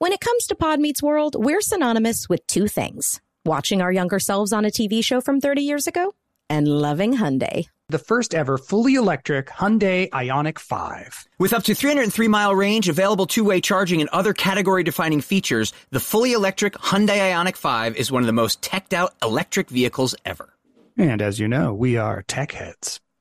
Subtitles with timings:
[0.00, 4.20] When it comes to Pod Meets World, we're synonymous with two things watching our younger
[4.20, 6.14] selves on a TV show from 30 years ago
[6.48, 7.66] and loving Hyundai.
[7.88, 11.26] The first ever fully electric Hyundai Ioniq 5.
[11.38, 15.72] With up to 303 mile range, available two way charging, and other category defining features,
[15.90, 20.14] the fully electric Hyundai Ioniq 5 is one of the most teched out electric vehicles
[20.24, 20.54] ever.
[20.96, 23.00] And as you know, we are tech heads.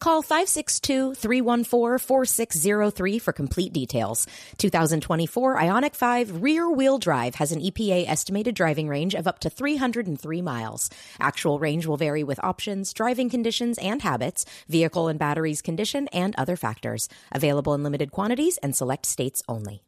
[0.00, 4.28] Call 562-314-4603 for complete details.
[4.58, 9.50] 2024 Ioniq 5 rear wheel drive has an EPA estimated driving range of up to
[9.50, 10.88] 303 miles.
[11.18, 16.36] Actual range will vary with options, driving conditions and habits, vehicle and batteries condition, and
[16.36, 17.08] other factors.
[17.32, 19.82] Available in limited quantities and select states only.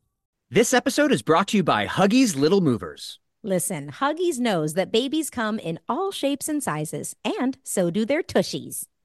[0.50, 3.20] This episode is brought to you by Huggies Little Movers.
[3.44, 8.24] Listen, Huggies knows that babies come in all shapes and sizes, and so do their
[8.24, 8.86] tushies.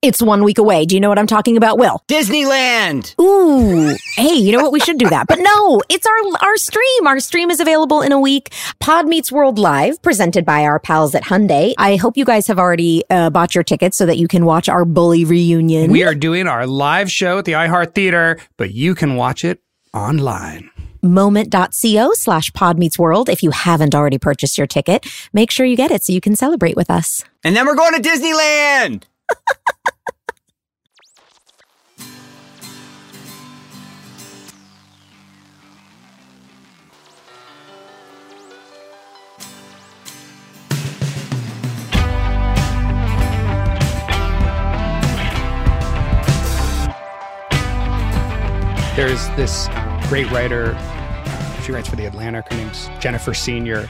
[0.00, 0.86] It's one week away.
[0.86, 2.04] Do you know what I'm talking about, Will?
[2.06, 3.18] Disneyland!
[3.20, 4.70] Ooh, hey, you know what?
[4.70, 5.26] We should do that.
[5.26, 7.06] But no, it's our our stream.
[7.08, 8.54] Our stream is available in a week.
[8.78, 11.74] Pod Meets World Live, presented by our pals at Hyundai.
[11.78, 14.68] I hope you guys have already uh, bought your tickets so that you can watch
[14.68, 15.90] our bully reunion.
[15.90, 19.60] We are doing our live show at the iHeart Theater, but you can watch it
[19.92, 20.70] online.
[21.02, 23.28] moment.co slash pod meets world.
[23.28, 26.36] If you haven't already purchased your ticket, make sure you get it so you can
[26.36, 27.24] celebrate with us.
[27.42, 29.02] And then we're going to Disneyland!
[48.98, 49.68] There's this
[50.08, 50.76] great writer.
[51.62, 52.48] She writes for the Atlantic.
[52.50, 53.88] Her name's Jennifer Senior.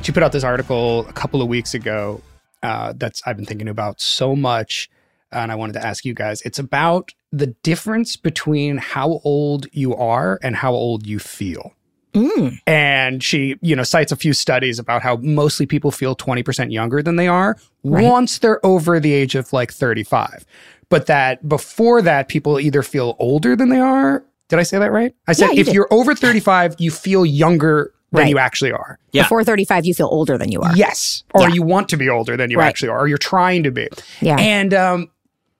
[0.00, 2.22] She put out this article a couple of weeks ago
[2.62, 4.88] uh, that's I've been thinking about so much,
[5.32, 6.42] and I wanted to ask you guys.
[6.42, 11.72] It's about the difference between how old you are and how old you feel.
[12.14, 12.58] Mm.
[12.66, 17.02] And she, you know, cites a few studies about how mostly people feel 20% younger
[17.02, 18.04] than they are Right.
[18.06, 20.46] once they're over the age of like 35.
[20.88, 24.24] But that before that, people either feel older than they are.
[24.48, 25.14] Did I say that right?
[25.28, 25.74] I said Yeah, you if did.
[25.74, 28.30] you're over 35, you feel younger than Right.
[28.30, 28.98] you actually are.
[29.12, 29.22] Yeah.
[29.22, 30.74] Before 35, you feel older than you are.
[30.76, 31.24] Yes.
[31.34, 31.48] Or Yeah.
[31.54, 32.66] you want to be older than you Right.
[32.66, 33.88] actually are, or you're trying to be.
[34.20, 34.36] Yeah.
[34.38, 35.10] And um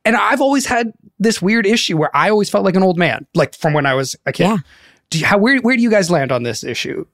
[0.04, 3.26] and I've always had this weird issue where I always felt like an old man,
[3.34, 4.44] like from when I was a kid.
[4.44, 4.58] Yeah.
[5.10, 7.04] Do you, how where where do you guys land on this issue?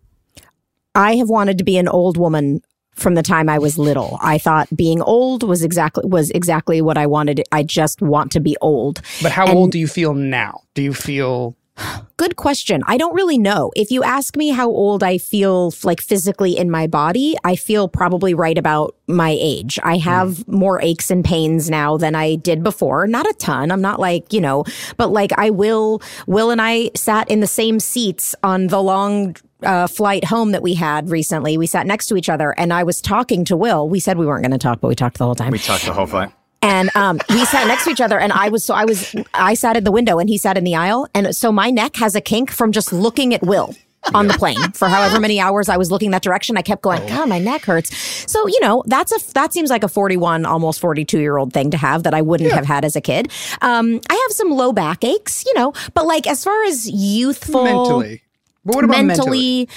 [0.95, 2.61] I have wanted to be an old woman
[2.95, 4.19] from the time I was little.
[4.21, 7.43] I thought being old was exactly was exactly what I wanted.
[7.51, 9.01] I just want to be old.
[9.23, 10.61] But how And- old do you feel now?
[10.75, 11.57] Do you feel
[12.17, 12.83] Good question.
[12.87, 13.71] I don't really know.
[13.75, 17.89] If you ask me how old I feel like physically in my body, I feel
[17.89, 19.79] probably right about my age.
[19.83, 23.07] I have more aches and pains now than I did before.
[23.07, 23.71] Not a ton.
[23.71, 24.65] I'm not like, you know,
[24.97, 29.37] but like I will Will and I sat in the same seats on the long
[29.63, 31.57] uh, flight home that we had recently.
[31.57, 33.89] We sat next to each other and I was talking to Will.
[33.89, 35.53] We said we weren't going to talk, but we talked the whole time.
[35.53, 36.33] We talked the whole flight.
[36.63, 39.55] And um, we sat next to each other, and I was so I was I
[39.55, 42.15] sat in the window, and he sat in the aisle, and so my neck has
[42.15, 43.75] a kink from just looking at Will
[44.15, 46.57] on the plane for however many hours I was looking that direction.
[46.57, 47.97] I kept going, God, my neck hurts.
[48.31, 51.37] So you know that's a that seems like a forty one, almost forty two year
[51.37, 53.31] old thing to have that I wouldn't have had as a kid.
[53.61, 57.65] Um, I have some low back aches, you know, but like as far as youthful,
[57.65, 58.23] mentally?
[58.65, 59.69] But what about mentally?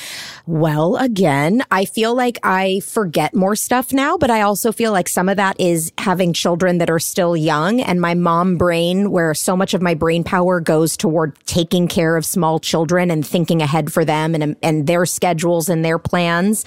[0.46, 5.10] Well, again, I feel like I forget more stuff now, but I also feel like
[5.10, 9.34] some of that is having children that are still young and my mom brain, where
[9.34, 13.64] so much of my brain power goes toward taking care of small children and thinking
[13.64, 16.64] ahead for them and, and their schedules and their plans.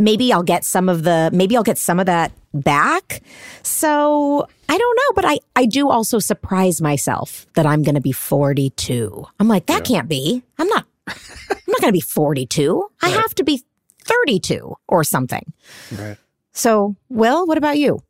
[0.00, 3.22] Maybe I'll get some of the, maybe I'll get some of that back.
[3.62, 8.00] So I don't know, but I, I do also surprise myself that I'm going to
[8.00, 9.24] be 42.
[9.38, 9.96] I'm like, that yeah.
[9.96, 10.42] can't be.
[10.58, 10.86] I'm not
[11.50, 12.84] I'm not going to be 42.
[13.02, 13.62] I have to be
[14.04, 15.52] 32 or something.
[15.96, 16.16] Right.
[16.52, 18.00] So, Will, what about you?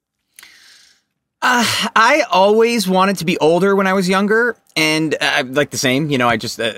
[1.43, 1.65] Uh,
[1.97, 6.11] I always wanted to be older when I was younger, and uh, like the same.
[6.11, 6.73] You know, I just uh,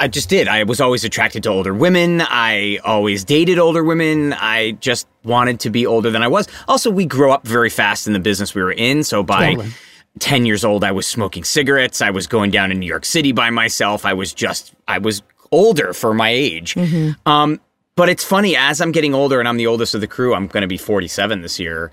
[0.00, 0.48] I just did.
[0.48, 2.22] I was always attracted to older women.
[2.22, 4.32] I always dated older women.
[4.32, 6.48] I just wanted to be older than I was.
[6.66, 9.54] Also, we grew up very fast in the business we were in, so by.
[9.54, 9.72] Totally.
[10.20, 12.02] 10 years old, I was smoking cigarettes.
[12.02, 14.04] I was going down to New York City by myself.
[14.04, 16.74] I was just, I was older for my age.
[16.74, 17.28] Mm-hmm.
[17.28, 17.60] Um,
[17.98, 20.34] but it's funny as I'm getting older and I'm the oldest of the crew.
[20.34, 21.90] I'm going to be 47 this year.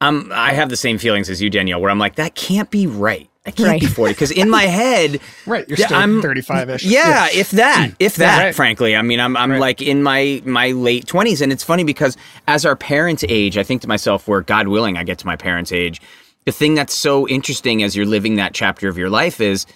[0.00, 2.86] Um, I have the same feelings as you, Danielle, where I'm like, that can't be
[2.86, 3.28] right.
[3.44, 3.80] I can't right.
[3.80, 6.84] be 40 because in my head, right, you're still I'm 35 ish.
[6.84, 7.94] Yeah, yeah, if that, hmm.
[7.98, 8.54] if that, yeah, right.
[8.54, 9.60] frankly, I mean, I'm, I'm right.
[9.60, 11.42] like in my, my late 20s.
[11.42, 12.16] And it's funny because
[12.46, 15.36] as our parents age, I think to myself, where God willing, I get to my
[15.36, 16.00] parents' age,
[16.44, 19.66] the thing that's so interesting as you're living that chapter of your life is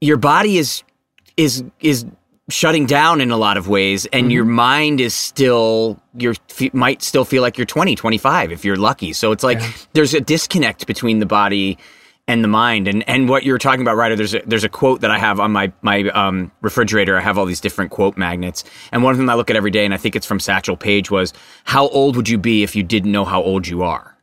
[0.00, 0.82] your body is,
[1.36, 2.06] is, is
[2.48, 4.30] shutting down in a lot of ways and mm-hmm.
[4.30, 8.76] your mind is still you f- might still feel like you're 20 25 if you're
[8.76, 9.12] lucky.
[9.12, 9.72] So it's like yeah.
[9.92, 11.78] there's a disconnect between the body
[12.26, 12.88] and the mind.
[12.88, 15.40] And and what you're talking about Ryder there's a, there's a quote that I have
[15.40, 17.16] on my my um, refrigerator.
[17.16, 18.64] I have all these different quote magnets.
[18.92, 20.76] And one of them I look at every day and I think it's from Satchel
[20.76, 21.32] Paige was
[21.64, 24.17] how old would you be if you didn't know how old you are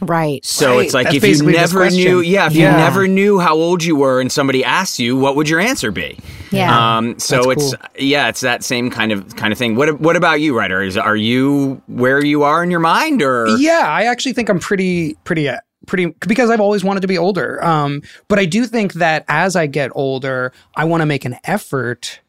[0.00, 0.44] Right.
[0.44, 0.84] So right.
[0.84, 2.70] it's like That's if you never knew, yeah, if yeah.
[2.70, 5.90] you never knew how old you were and somebody asked you, what would your answer
[5.90, 6.18] be?
[6.50, 6.96] Yeah.
[6.98, 7.88] Um, so That's it's cool.
[7.98, 9.76] yeah, it's that same kind of kind of thing.
[9.76, 10.82] What what about you, Ryder?
[10.82, 14.60] Is are you where you are in your mind or Yeah, I actually think I'm
[14.60, 17.62] pretty pretty uh, pretty because I've always wanted to be older.
[17.64, 21.36] Um, but I do think that as I get older, I want to make an
[21.44, 22.20] effort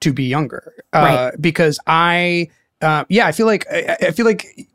[0.00, 0.74] to be younger.
[0.92, 1.40] Uh, right.
[1.40, 2.48] because I
[2.82, 4.68] uh, yeah, I feel like I, I feel like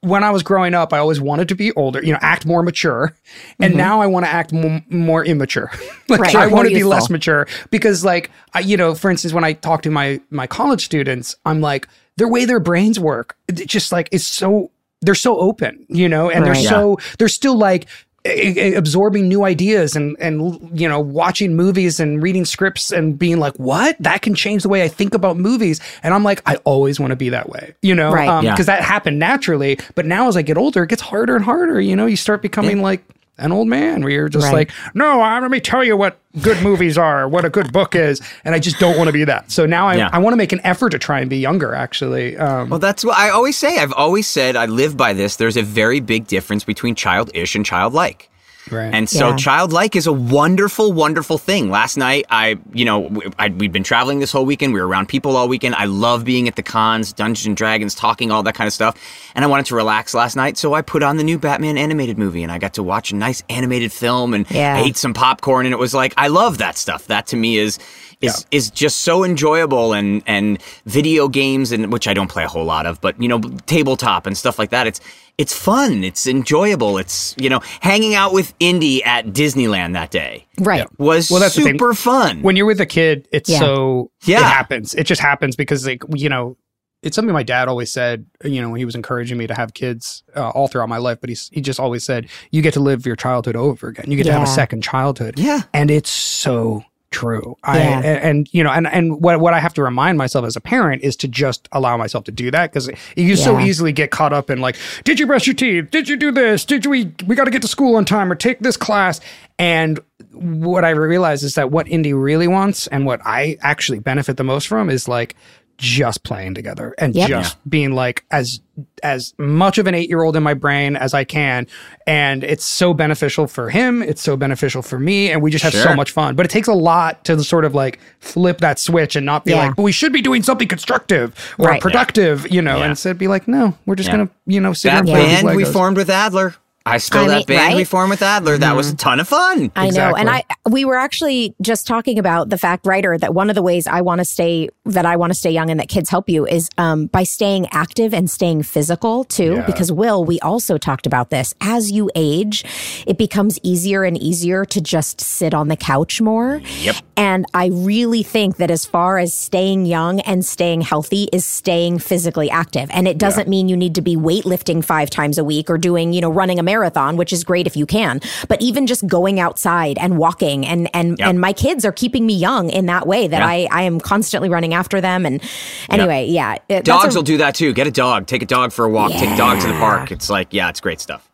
[0.00, 2.62] when I was growing up, I always wanted to be older, you know, act more
[2.62, 3.14] mature.
[3.58, 3.78] And mm-hmm.
[3.78, 5.70] now I want to act m- more immature.
[6.08, 6.34] like right.
[6.34, 9.52] I want to be less mature because like, I, you know, for instance, when I
[9.52, 13.92] talk to my, my college students, I'm like, the way their brains work, it just
[13.92, 14.70] like, it's so,
[15.02, 16.54] they're so open, you know, and right.
[16.54, 17.86] they're so, they're still like,
[18.26, 23.54] absorbing new ideas and and you know watching movies and reading scripts and being like
[23.56, 27.00] what that can change the way i think about movies and i'm like i always
[27.00, 28.28] want to be that way you know right.
[28.28, 28.52] um, yeah.
[28.52, 31.80] because that happened naturally but now as i get older it gets harder and harder
[31.80, 32.82] you know you start becoming yeah.
[32.82, 33.02] like
[33.40, 34.68] an old man where you're just right.
[34.68, 37.96] like, no, uh, let me tell you what good movies are, what a good book
[37.96, 38.20] is.
[38.44, 39.50] And I just don't want to be that.
[39.50, 40.10] So now I, yeah.
[40.12, 42.36] I want to make an effort to try and be younger, actually.
[42.36, 43.78] Um, well, that's what I always say.
[43.78, 45.36] I've always said, I live by this.
[45.36, 48.29] There's a very big difference between childish and childlike.
[48.70, 48.92] Right.
[48.92, 49.36] And so yeah.
[49.36, 51.70] childlike is a wonderful, wonderful thing.
[51.70, 54.72] Last night, I, you know, I, we'd been traveling this whole weekend.
[54.72, 55.74] We were around people all weekend.
[55.74, 58.96] I love being at the cons, Dungeons and Dragons, talking, all that kind of stuff.
[59.34, 60.56] And I wanted to relax last night.
[60.58, 63.16] So I put on the new Batman animated movie and I got to watch a
[63.16, 64.78] nice animated film and yeah.
[64.78, 65.66] ate some popcorn.
[65.66, 67.06] And it was like, I love that stuff.
[67.06, 67.78] That to me is,
[68.20, 68.56] is yeah.
[68.56, 72.64] is just so enjoyable and and video games and which I don't play a whole
[72.64, 74.86] lot of, but you know, tabletop and stuff like that.
[74.86, 75.00] It's
[75.38, 76.04] it's fun.
[76.04, 76.98] It's enjoyable.
[76.98, 80.46] It's you know, hanging out with Indy at Disneyland that day.
[80.58, 80.86] Right.
[80.98, 82.42] Was well, that's super fun.
[82.42, 83.58] When you're with a kid, it's yeah.
[83.58, 84.40] so yeah.
[84.40, 84.94] it happens.
[84.94, 86.56] It just happens because like you know,
[87.02, 89.72] it's something my dad always said, you know, when he was encouraging me to have
[89.72, 92.80] kids uh, all throughout my life, but he's, he just always said, you get to
[92.80, 94.10] live your childhood over again.
[94.10, 94.32] You get yeah.
[94.32, 95.38] to have a second childhood.
[95.38, 95.62] Yeah.
[95.72, 97.56] And it's so true.
[97.64, 97.70] Yeah.
[97.72, 100.60] I and, you know, and and what what I have to remind myself as a
[100.60, 103.34] parent is to just allow myself to do that because you yeah.
[103.34, 105.90] so easily get caught up in like, did you brush your teeth?
[105.90, 106.64] Did you do this?
[106.64, 109.20] Did we we got to get to school on time or take this class?
[109.58, 110.00] And
[110.32, 114.44] what I realize is that what Indy really wants and what I actually benefit the
[114.44, 115.36] most from is like
[115.80, 117.28] just playing together and yep.
[117.28, 117.60] just yeah.
[117.68, 118.60] being like as
[119.02, 121.66] as much of an 8-year-old in my brain as I can
[122.06, 125.72] and it's so beneficial for him it's so beneficial for me and we just have
[125.72, 125.82] sure.
[125.82, 129.16] so much fun but it takes a lot to sort of like flip that switch
[129.16, 129.68] and not be yeah.
[129.68, 131.80] like but we should be doing something constructive or right.
[131.80, 132.52] productive yeah.
[132.52, 135.06] you know and instead be like no we're just going to you know sit that
[135.06, 136.54] band we formed with Adler
[136.90, 137.76] I still I that mean, band right?
[137.76, 138.58] we formed with Adler.
[138.58, 138.76] That mm-hmm.
[138.76, 139.70] was a ton of fun.
[139.76, 140.12] I exactly.
[140.12, 140.16] know.
[140.16, 143.62] And I we were actually just talking about the fact, Ryder, that one of the
[143.62, 146.28] ways I want to stay that I want to stay young and that kids help
[146.28, 149.54] you is um, by staying active and staying physical too.
[149.54, 149.66] Yeah.
[149.66, 151.54] Because Will, we also talked about this.
[151.60, 152.64] As you age,
[153.06, 156.60] it becomes easier and easier to just sit on the couch more.
[156.80, 156.96] Yep.
[157.16, 161.98] And I really think that as far as staying young and staying healthy is staying
[161.98, 162.88] physically active.
[162.92, 163.50] And it doesn't yeah.
[163.50, 166.58] mean you need to be weightlifting five times a week or doing, you know, running
[166.58, 166.79] a marathon,
[167.16, 168.20] which is great if you can.
[168.48, 171.28] But even just going outside and walking and and yep.
[171.28, 174.48] and my kids are keeping me young in that way that I I am constantly
[174.48, 175.26] running after them.
[175.26, 175.42] And
[175.88, 176.64] anyway, yep.
[176.68, 177.72] yeah, it, dogs a, will do that too.
[177.72, 179.20] Get a dog, take a dog for a walk, yeah.
[179.20, 180.10] take a dog to the park.
[180.10, 181.30] It's like yeah, it's great stuff.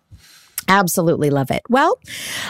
[0.68, 1.62] Absolutely love it.
[1.68, 2.00] Well,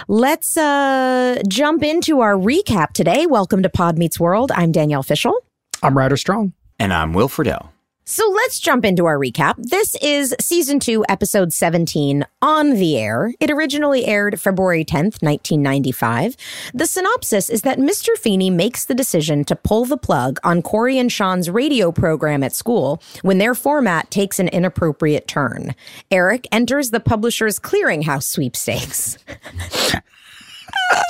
[0.08, 3.26] let's uh, jump into our recap today.
[3.26, 4.50] Welcome to Pod Meets World.
[4.54, 5.34] I'm Danielle Fishel.
[5.82, 6.54] I'm Ryder Strong.
[6.78, 7.68] And I'm Will Friedle.
[8.08, 9.54] So let's jump into our recap.
[9.58, 13.34] This is season two, episode 17 on the air.
[13.40, 16.36] It originally aired February 10th, 1995.
[16.72, 18.16] The synopsis is that Mr.
[18.16, 22.54] Feeny makes the decision to pull the plug on Cory and Shawn's radio program at
[22.54, 25.75] school when their format takes an inappropriate turn.
[26.08, 29.18] Eric enters the publisher's clearinghouse sweepstakes.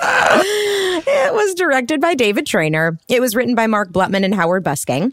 [0.03, 2.99] it was directed by David Trainer.
[3.07, 5.13] It was written by Mark Blutman and Howard Busgang.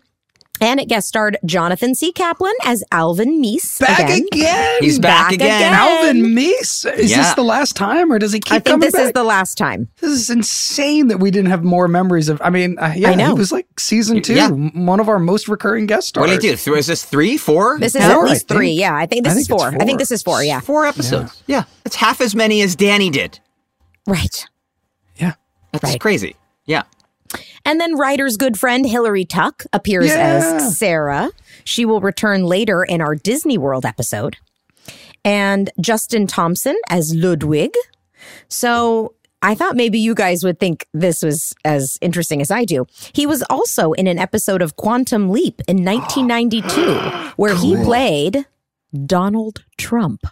[0.64, 2.14] And it guest starred Jonathan C.
[2.14, 3.82] Kaplan as Alvin Meese.
[3.82, 4.26] Back again.
[4.32, 4.78] again.
[4.80, 5.58] He's back, back again.
[5.58, 5.74] again.
[5.74, 6.86] Alvin Meese.
[6.98, 7.18] Is yeah.
[7.18, 8.68] this the last time or does he keep coming back?
[8.68, 9.06] I think this back?
[9.08, 9.90] is the last time.
[10.00, 12.42] This is insane that we didn't have more memories of.
[12.42, 13.34] I mean, uh, yeah, I know.
[13.34, 14.52] he was like season two, yeah.
[14.52, 16.22] one of our most recurring guest stars.
[16.22, 16.76] What did he do?
[16.76, 17.78] Is this three, four?
[17.78, 18.72] This is four, at least three.
[18.72, 19.70] Yeah, I think this I is four.
[19.70, 19.82] four.
[19.82, 20.46] I think this is four.
[20.46, 20.62] Yeah.
[20.62, 21.44] Four episodes.
[21.46, 21.58] Yeah.
[21.58, 21.64] yeah.
[21.84, 23.38] It's half as many as Danny did.
[24.08, 24.46] Right.
[25.18, 25.34] Yeah.
[25.74, 26.00] That's right.
[26.00, 26.38] crazy.
[26.66, 26.84] Yeah.
[27.66, 30.58] And then Ryder's good friend Hillary Tuck appears yeah.
[30.58, 31.32] as Sarah.
[31.64, 34.38] She will return later in our Disney World episode.
[35.24, 37.74] And Justin Thompson as Ludwig.
[38.50, 42.86] So I thought maybe you guys would think this was as interesting as I do.
[43.14, 47.76] He was also in an episode of Quantum Leap in 1992, where cool.
[47.76, 48.46] he played
[49.06, 50.26] Donald Trump.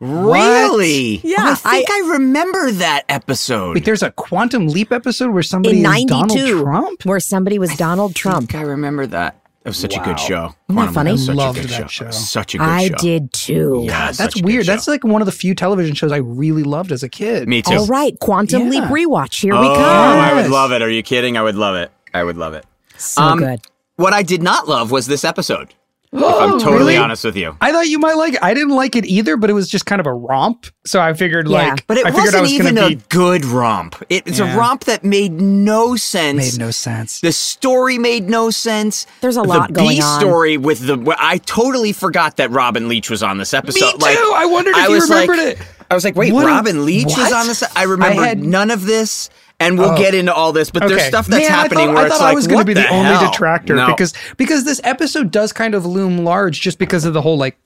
[0.00, 1.20] Really?
[1.22, 1.36] Yeah.
[1.38, 3.74] I think I, I, remember that episode.
[3.74, 7.04] Wait, there's a Quantum Leap episode where somebody in is Donald Trump?
[7.04, 8.54] Where somebody was Donald Trump.
[8.54, 9.38] I remember that.
[9.64, 10.02] It was such wow.
[10.02, 10.54] a good show.
[10.68, 11.10] Isn't that funny?
[11.12, 12.06] I loved that show.
[12.06, 12.10] show.
[12.10, 12.94] Such a good I show.
[12.94, 13.82] I did too.
[13.86, 14.66] Yeah, that's weird.
[14.66, 17.48] That's like one of the few television shows I really loved as a kid.
[17.48, 17.74] Me too.
[17.74, 18.80] All right, Quantum yeah.
[18.80, 19.40] Leap rewatch.
[19.40, 20.18] Here oh, we come.
[20.18, 20.82] I would love it.
[20.82, 21.36] Are you kidding?
[21.36, 21.92] I would love it.
[22.12, 22.66] I would love it.
[22.96, 23.60] So um, good.
[23.96, 25.72] What I did not love was this episode.
[26.12, 26.96] If I'm totally really?
[26.96, 27.56] honest with you.
[27.60, 28.42] I thought you might like it.
[28.42, 30.66] I didn't like it either, but it was just kind of a romp.
[30.84, 31.70] So I figured yeah.
[31.70, 32.80] like But it I wasn't was even be...
[32.80, 34.02] a good romp.
[34.08, 34.54] It's yeah.
[34.54, 36.52] a romp that made no sense.
[36.52, 37.20] Made no sense.
[37.20, 39.06] The story made no sense.
[39.20, 40.20] There's a lot the going B on.
[40.20, 43.80] The story with the I totally forgot that Robin Leach was on this episode.
[43.80, 43.98] Me too.
[43.98, 45.66] Like, I wondered if I you remembered like, it.
[45.92, 47.18] I was like, wait, what Robin Leach what?
[47.18, 47.62] is on this.
[47.76, 48.42] I remember I had...
[48.42, 49.28] none of this
[49.60, 49.96] and we'll oh.
[49.96, 50.70] get into all this.
[50.70, 50.94] But okay.
[50.94, 52.60] there's stuff that's Man, happening I thought, where I thought it's like, I was going
[52.60, 53.88] to be the, the only detractor no.
[53.88, 57.58] because because this episode does kind of loom large just because of the whole like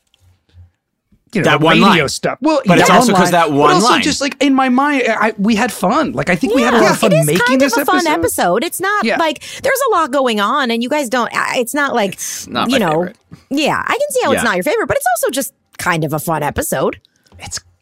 [1.32, 2.08] you know, that one radio line.
[2.08, 2.38] stuff.
[2.40, 4.02] Well, but it's also because that one but also line.
[4.02, 6.12] just like in my mind, I, we had fun.
[6.12, 7.72] Like I think yeah, we had a lot of fun it is making kind this
[7.72, 8.02] of a episode.
[8.02, 8.64] fun episode.
[8.64, 9.18] It's not yeah.
[9.18, 11.30] like there's a lot going on, and you guys don't.
[11.32, 13.04] It's not like it's not you know.
[13.04, 13.16] Favorite.
[13.50, 14.38] Yeah, I can see how yeah.
[14.38, 17.00] it's not your favorite, but it's also just kind of a fun episode.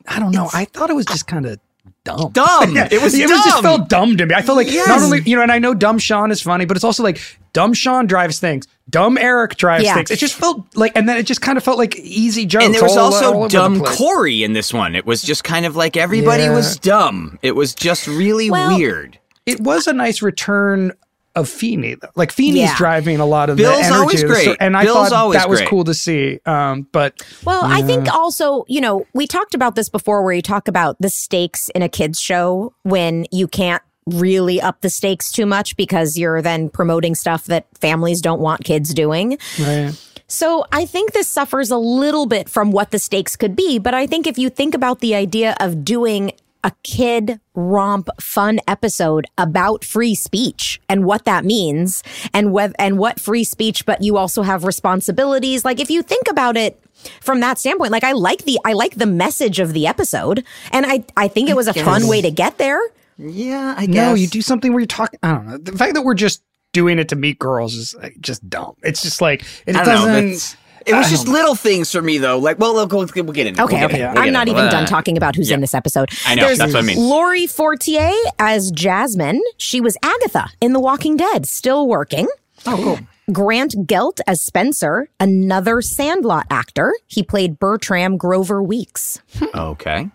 [0.05, 0.45] It's I don't know.
[0.45, 1.59] It's, I thought it was just kind of
[2.05, 2.33] dumb.
[2.33, 2.77] Dumb.
[2.91, 3.15] It was.
[3.15, 3.43] it dumb.
[3.45, 4.35] just felt dumb to me.
[4.35, 4.87] I felt like yes.
[4.89, 7.21] not only you know, and I know dumb Shawn is funny, but it's also like
[7.53, 9.95] dumb Shawn drives things, dumb Eric drives yeah.
[9.95, 10.11] things.
[10.11, 12.65] It just felt like, and then it just kind of felt like easy jokes.
[12.65, 14.95] And there was all, also all dumb Cory in this one.
[14.95, 16.55] It was just kind of like everybody yeah.
[16.55, 17.39] was dumb.
[17.43, 19.19] It was just really well, weird.
[19.47, 20.93] It was a nice return
[21.35, 21.95] of Feeny.
[21.95, 22.09] Though.
[22.15, 22.77] Like Feeny's yeah.
[22.77, 24.57] driving a lot of Bill's the energy, always great.
[24.61, 25.69] and I Bill's thought that was great.
[25.69, 26.41] cool to see.
[26.47, 30.43] Um, but well, I think also you know we talked about this before, where you
[30.43, 35.33] talk about the stakes in a kids show when you can't really up the stakes
[35.33, 39.39] too much because you're then promoting stuff that families don't want kids doing.
[39.59, 39.93] Right.
[40.27, 43.79] So I think this suffers a little bit from what the stakes could be.
[43.79, 46.33] But I think if you think about the idea of doing
[46.65, 52.03] a kid romp fun episode about free speech and what that means
[52.33, 55.65] and what and what free speech but you also have responsibilities.
[55.65, 56.83] Like if you think about it
[57.21, 60.43] from that standpoint like I like the I like the message of the episode
[60.73, 62.81] and I I think it was a fun way to get there.
[63.19, 63.95] Yeah I guess.
[63.95, 65.59] no you do something where you talk I don't know.
[65.59, 66.43] The fact that we're just
[66.73, 68.75] doing it to meet girls is just dumb.
[68.83, 70.39] It's just like it doesn't know,
[70.87, 72.39] it was just um, little things for me, though.
[72.39, 73.63] Like, well, we'll, we'll get into.
[73.63, 74.07] Okay, we'll okay.
[74.07, 75.55] We'll I'm not even done talking about who's yeah.
[75.55, 76.11] in this episode.
[76.27, 76.99] I know There's that's what I mean.
[76.99, 79.43] Lori Fortier as Jasmine.
[79.57, 82.29] She was Agatha in The Walking Dead, still working.
[82.67, 82.99] Oh, cool.
[83.33, 86.93] Grant Gelt as Spencer, another Sandlot actor.
[87.07, 89.21] He played Bertram Grover Weeks.
[89.55, 90.11] okay.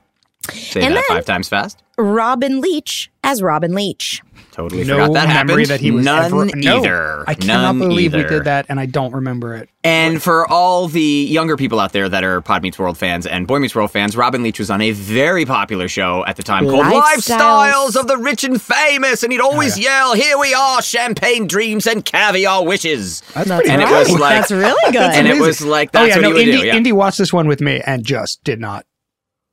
[0.52, 1.84] Say and that five times fast.
[1.98, 4.22] Robin Leach as Robin Leach.
[4.60, 5.68] Totally no forgot that memory happened.
[5.68, 7.24] that he was None ever, no, either.
[7.26, 8.24] I cannot None believe either.
[8.24, 9.70] we did that, and I don't remember it.
[9.86, 13.48] And for all the younger people out there that are Pod Meets World fans and
[13.48, 16.66] Boy Meets World fans, Robin Leach was on a very popular show at the time
[16.66, 20.00] called Lifestyles, of the Rich and Famous, and he'd always oh, yeah.
[20.00, 23.94] yell, "Here we are, champagne dreams and caviar wishes." That's, pretty and right.
[23.94, 25.02] it was like oh, that's really good.
[25.02, 26.68] and it was like that's oh, yeah, what no, he would Indy, do.
[26.68, 26.76] Yeah.
[26.76, 28.86] Indy watched this one with me and just did not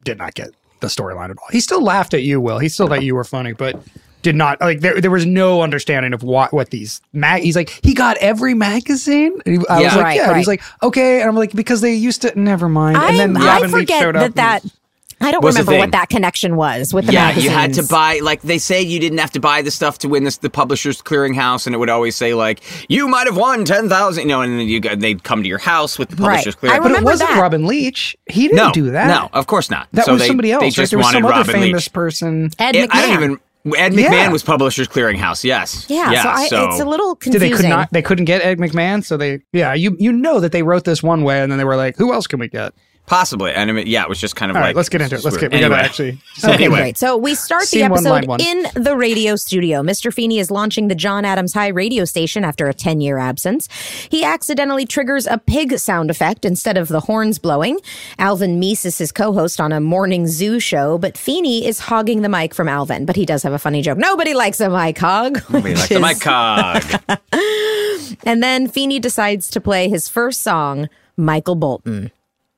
[0.02, 1.48] did not get the storyline at all.
[1.52, 2.58] He still laughed at you, Will.
[2.58, 3.80] He still thought you were funny, but
[4.26, 7.70] did not like there, there was no understanding of what what these mag he's like
[7.84, 9.84] he got every magazine he, I yeah.
[9.84, 10.36] was like right, yeah right.
[10.36, 13.46] he's like okay and I'm like because they used to never mind and then I,
[13.46, 14.72] Robin I forget showed up that that
[15.20, 17.44] I don't remember what that connection was with the yeah, magazines.
[17.44, 20.08] you had to buy like they say you didn't have to buy the stuff to
[20.08, 23.64] win this the publishers clearinghouse, and it would always say like you might have won
[23.64, 26.16] ten thousand, you know, and then you got they'd come to your house with the
[26.16, 26.80] publishers right.
[26.80, 26.82] clearinghouse.
[26.82, 27.40] But it wasn't that.
[27.40, 28.14] Robin Leach.
[28.26, 29.06] He didn't no, do that.
[29.06, 29.88] No, of course not.
[29.92, 30.60] That so was they, somebody else.
[30.60, 31.02] They just right?
[31.02, 31.92] wanted some Robin other famous Leach.
[31.94, 32.50] person.
[32.58, 32.88] Ed McMahon.
[32.90, 33.40] I don't even.
[33.74, 34.28] Ed McMahon yeah.
[34.28, 35.42] was Publishers Clearinghouse.
[35.42, 35.86] Yes.
[35.88, 36.12] Yeah.
[36.12, 37.50] yeah so, I, so, it's a little confusing.
[37.50, 37.90] Did they could not.
[37.92, 39.40] They couldn't get Ed McMahon, so they.
[39.52, 39.74] Yeah.
[39.74, 42.12] You you know that they wrote this one way, and then they were like, "Who
[42.12, 42.74] else can we get?"
[43.06, 44.70] Possibly, and I mean, yeah, it was just kind of All like.
[44.70, 45.24] Right, let's get into it.
[45.24, 45.52] Let's get.
[45.52, 45.76] We anyway.
[45.76, 46.18] gotta actually.
[46.36, 46.80] So okay, anyway.
[46.80, 46.98] great.
[46.98, 49.82] So we start the episode one, in the radio studio.
[49.82, 50.12] Mr.
[50.12, 53.68] Feeny is launching the John Adams High radio station after a ten-year absence.
[54.10, 57.78] He accidentally triggers a pig sound effect instead of the horns blowing.
[58.18, 62.28] Alvin Meese is his co-host on a morning zoo show, but Feeny is hogging the
[62.28, 63.06] mic from Alvin.
[63.06, 63.98] But he does have a funny joke.
[63.98, 65.40] Nobody likes a mic hog.
[65.48, 65.96] Nobody likes is...
[65.96, 66.84] a mic hog.
[68.24, 72.10] and then Feeny decides to play his first song, Michael Bolton.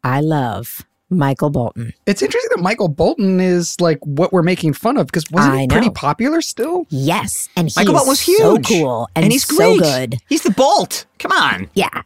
[0.05, 1.93] I love Michael Bolton.
[2.07, 5.67] It's interesting that Michael Bolton is like what we're making fun of because wasn't he
[5.69, 6.87] pretty popular still?
[6.91, 10.19] Yes, and Michael Bolton was huge, so cool, and, and he's so good.
[10.29, 11.07] He's the Bolt.
[11.19, 12.03] Come on, yeah.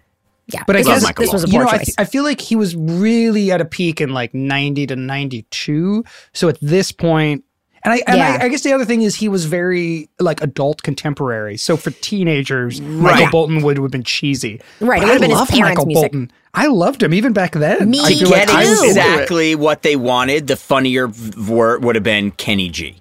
[0.49, 1.95] Yeah, but I guess Michael this was a poor you know, choice.
[1.97, 6.05] I, I feel like he was really at a peak in like 90 to 92.
[6.35, 7.45] So at this point,
[7.85, 8.39] and I, and yeah.
[8.41, 11.57] I, I, guess the other thing is he was very like adult contemporary.
[11.57, 13.15] So for teenagers, right.
[13.15, 14.61] Michael Bolton would have been cheesy.
[14.81, 15.01] Right.
[15.01, 16.13] But it would I have been his Michael music.
[16.13, 16.33] Bolton.
[16.55, 17.91] I loved him even back then.
[17.91, 20.47] Me I feel get like exactly what they wanted.
[20.47, 21.11] The funnier
[21.49, 23.01] word would have been Kenny G.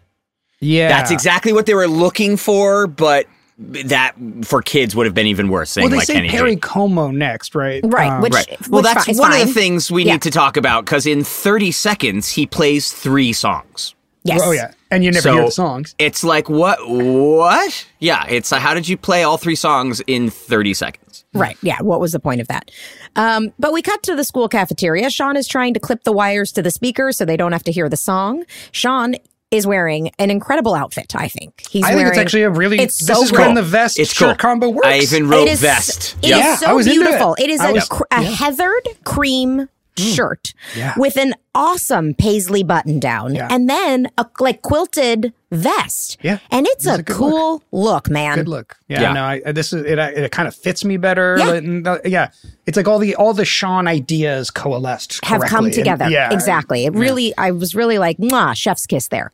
[0.61, 0.87] Yeah.
[0.87, 3.27] That's exactly what they were looking for, but
[3.59, 5.69] that for kids would have been even worse.
[5.69, 6.61] Saying well, they like say Kenny Perry G.
[6.61, 7.81] Como next, right?
[7.83, 8.09] Right.
[8.09, 8.49] Um, which, right.
[8.49, 9.41] Which well, that's one fine.
[9.41, 10.13] of the things we yeah.
[10.13, 13.93] need to talk about because in 30 seconds he plays three songs.
[14.23, 14.41] Yes.
[14.43, 15.95] Oh yeah, and you never so hear the songs.
[15.97, 16.77] It's like what?
[16.87, 17.87] What?
[17.99, 18.25] Yeah.
[18.29, 21.25] It's like, how did you play all three songs in 30 seconds?
[21.33, 21.57] Right.
[21.63, 21.81] Yeah.
[21.81, 22.69] What was the point of that?
[23.15, 25.09] Um, but we cut to the school cafeteria.
[25.09, 27.71] Shawn is trying to clip the wires to the speakers so they don't have to
[27.71, 28.43] hear the song.
[28.71, 29.15] Shawn
[29.49, 31.15] is wearing an incredible outfit.
[31.15, 31.83] I think he's.
[31.83, 32.79] I wearing, think it's actually a really.
[32.79, 33.39] It's this so is cool.
[33.39, 34.49] when the vest it's shirt cool.
[34.49, 34.87] combo works.
[34.87, 36.15] I even wrote it is, vest.
[36.21, 36.53] It yep.
[36.53, 37.33] is so beautiful.
[37.35, 38.29] It, it is a, was, a yeah.
[38.29, 40.15] heathered cream Mm.
[40.15, 40.93] shirt yeah.
[40.97, 43.49] with an awesome paisley button down yeah.
[43.51, 46.17] and then a like quilted vest.
[46.21, 46.39] Yeah.
[46.49, 48.07] And it's a, a cool look.
[48.07, 48.09] look.
[48.09, 48.37] man.
[48.37, 48.77] Good look.
[48.87, 49.01] Yeah.
[49.01, 49.13] yeah.
[49.13, 51.35] No, I, this is, it, it kind of fits me better.
[51.37, 51.53] Yeah.
[51.55, 52.29] And, uh, yeah.
[52.65, 56.05] It's like all the, all the Shawn ideas coalesced have come together.
[56.05, 56.31] And, yeah.
[56.31, 56.85] Exactly.
[56.85, 59.33] It really, I was really like, mwah, chef's kiss there.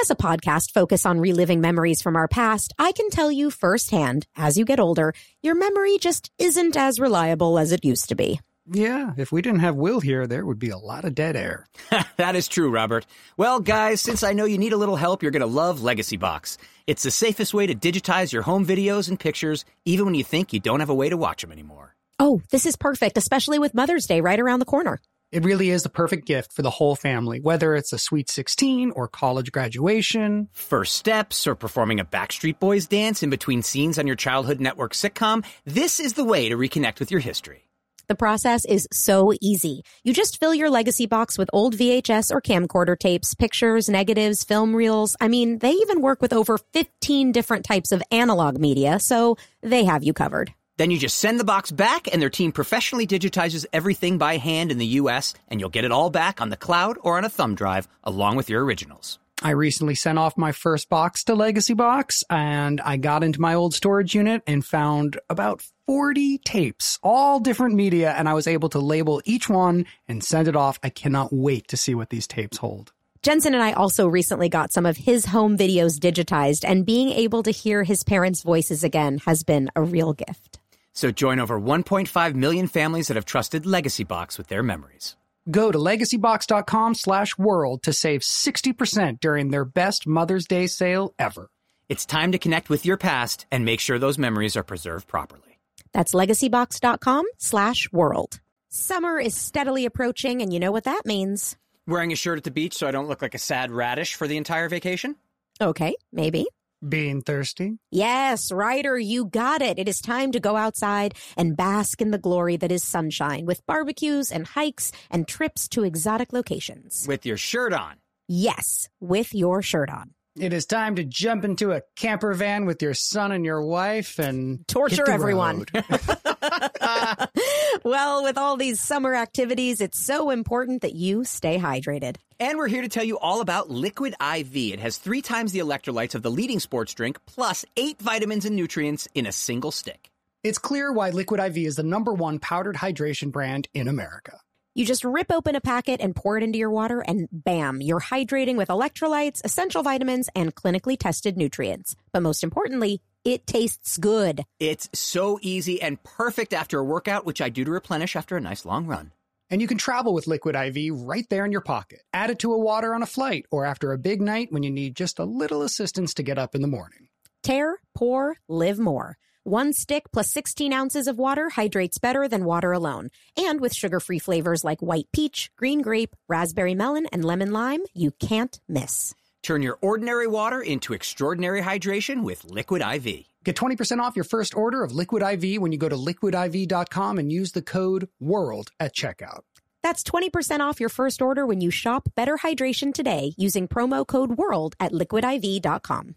[0.00, 4.26] As a podcast focused on reliving memories from our past, I can tell you firsthand,
[4.34, 8.40] as you get older, your memory just isn't as reliable as it used to be.
[8.66, 11.66] Yeah, if we didn't have Will here, there would be a lot of dead air.
[12.16, 13.04] that is true, Robert.
[13.36, 16.16] Well, guys, since I know you need a little help, you're going to love Legacy
[16.16, 16.56] Box.
[16.86, 20.54] It's the safest way to digitize your home videos and pictures, even when you think
[20.54, 21.94] you don't have a way to watch them anymore.
[22.18, 24.98] Oh, this is perfect, especially with Mother's Day right around the corner.
[25.32, 28.90] It really is the perfect gift for the whole family, whether it's a sweet 16
[28.96, 34.08] or college graduation, first steps, or performing a Backstreet Boys dance in between scenes on
[34.08, 35.44] your childhood network sitcom.
[35.64, 37.68] This is the way to reconnect with your history.
[38.08, 39.82] The process is so easy.
[40.02, 44.74] You just fill your legacy box with old VHS or camcorder tapes, pictures, negatives, film
[44.74, 45.16] reels.
[45.20, 49.84] I mean, they even work with over 15 different types of analog media, so they
[49.84, 50.52] have you covered.
[50.80, 54.72] Then you just send the box back, and their team professionally digitizes everything by hand
[54.72, 57.28] in the US, and you'll get it all back on the cloud or on a
[57.28, 59.18] thumb drive along with your originals.
[59.42, 63.52] I recently sent off my first box to Legacy Box, and I got into my
[63.52, 68.70] old storage unit and found about 40 tapes, all different media, and I was able
[68.70, 70.80] to label each one and send it off.
[70.82, 72.94] I cannot wait to see what these tapes hold.
[73.22, 77.42] Jensen and I also recently got some of his home videos digitized, and being able
[77.42, 80.59] to hear his parents' voices again has been a real gift.
[81.00, 85.16] So join over 1.5 million families that have trusted Legacy Box with their memories.
[85.50, 91.48] Go to legacybox.com slash world to save 60% during their best Mother's Day sale ever.
[91.88, 95.58] It's time to connect with your past and make sure those memories are preserved properly.
[95.94, 98.38] That's legacybox.com slash world.
[98.68, 101.56] Summer is steadily approaching, and you know what that means.
[101.86, 104.28] Wearing a shirt at the beach so I don't look like a sad radish for
[104.28, 105.16] the entire vacation?
[105.62, 106.46] Okay, maybe.
[106.86, 107.78] Being thirsty?
[107.90, 109.78] Yes, Ryder, you got it.
[109.78, 113.66] It is time to go outside and bask in the glory that is sunshine with
[113.66, 117.06] barbecues and hikes and trips to exotic locations.
[117.06, 117.96] With your shirt on.
[118.28, 120.14] Yes, with your shirt on.
[120.40, 124.18] It is time to jump into a camper van with your son and your wife
[124.18, 125.66] and torture everyone.
[127.84, 132.16] well, with all these summer activities, it's so important that you stay hydrated.
[132.38, 134.56] And we're here to tell you all about Liquid IV.
[134.56, 138.56] It has three times the electrolytes of the leading sports drink, plus eight vitamins and
[138.56, 140.10] nutrients in a single stick.
[140.42, 144.40] It's clear why Liquid IV is the number one powdered hydration brand in America.
[144.72, 148.00] You just rip open a packet and pour it into your water, and bam, you're
[148.00, 151.96] hydrating with electrolytes, essential vitamins, and clinically tested nutrients.
[152.12, 154.44] But most importantly, it tastes good.
[154.60, 158.40] It's so easy and perfect after a workout, which I do to replenish after a
[158.40, 159.10] nice long run.
[159.50, 162.02] And you can travel with Liquid IV right there in your pocket.
[162.12, 164.70] Add it to a water on a flight or after a big night when you
[164.70, 167.08] need just a little assistance to get up in the morning.
[167.42, 169.16] Tear, pour, live more.
[169.44, 173.08] One stick plus 16 ounces of water hydrates better than water alone.
[173.38, 177.80] And with sugar free flavors like white peach, green grape, raspberry melon, and lemon lime,
[177.94, 179.14] you can't miss.
[179.42, 183.24] Turn your ordinary water into extraordinary hydration with Liquid IV.
[183.42, 187.32] Get 20% off your first order of Liquid IV when you go to liquidiv.com and
[187.32, 189.40] use the code WORLD at checkout.
[189.82, 194.36] That's 20% off your first order when you shop Better Hydration today using promo code
[194.36, 196.16] WORLD at liquidiv.com.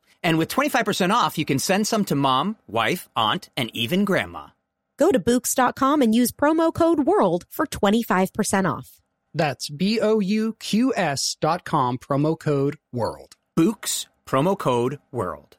[0.23, 4.47] And with 25% off, you can send some to mom, wife, aunt, and even grandma.
[4.97, 9.01] Go to Bouqs.com and use promo code WORLD for 25% off.
[9.33, 13.33] That's B O U Q S dot com, promo code WORLD.
[13.57, 15.57] Bouqs, promo code WORLD.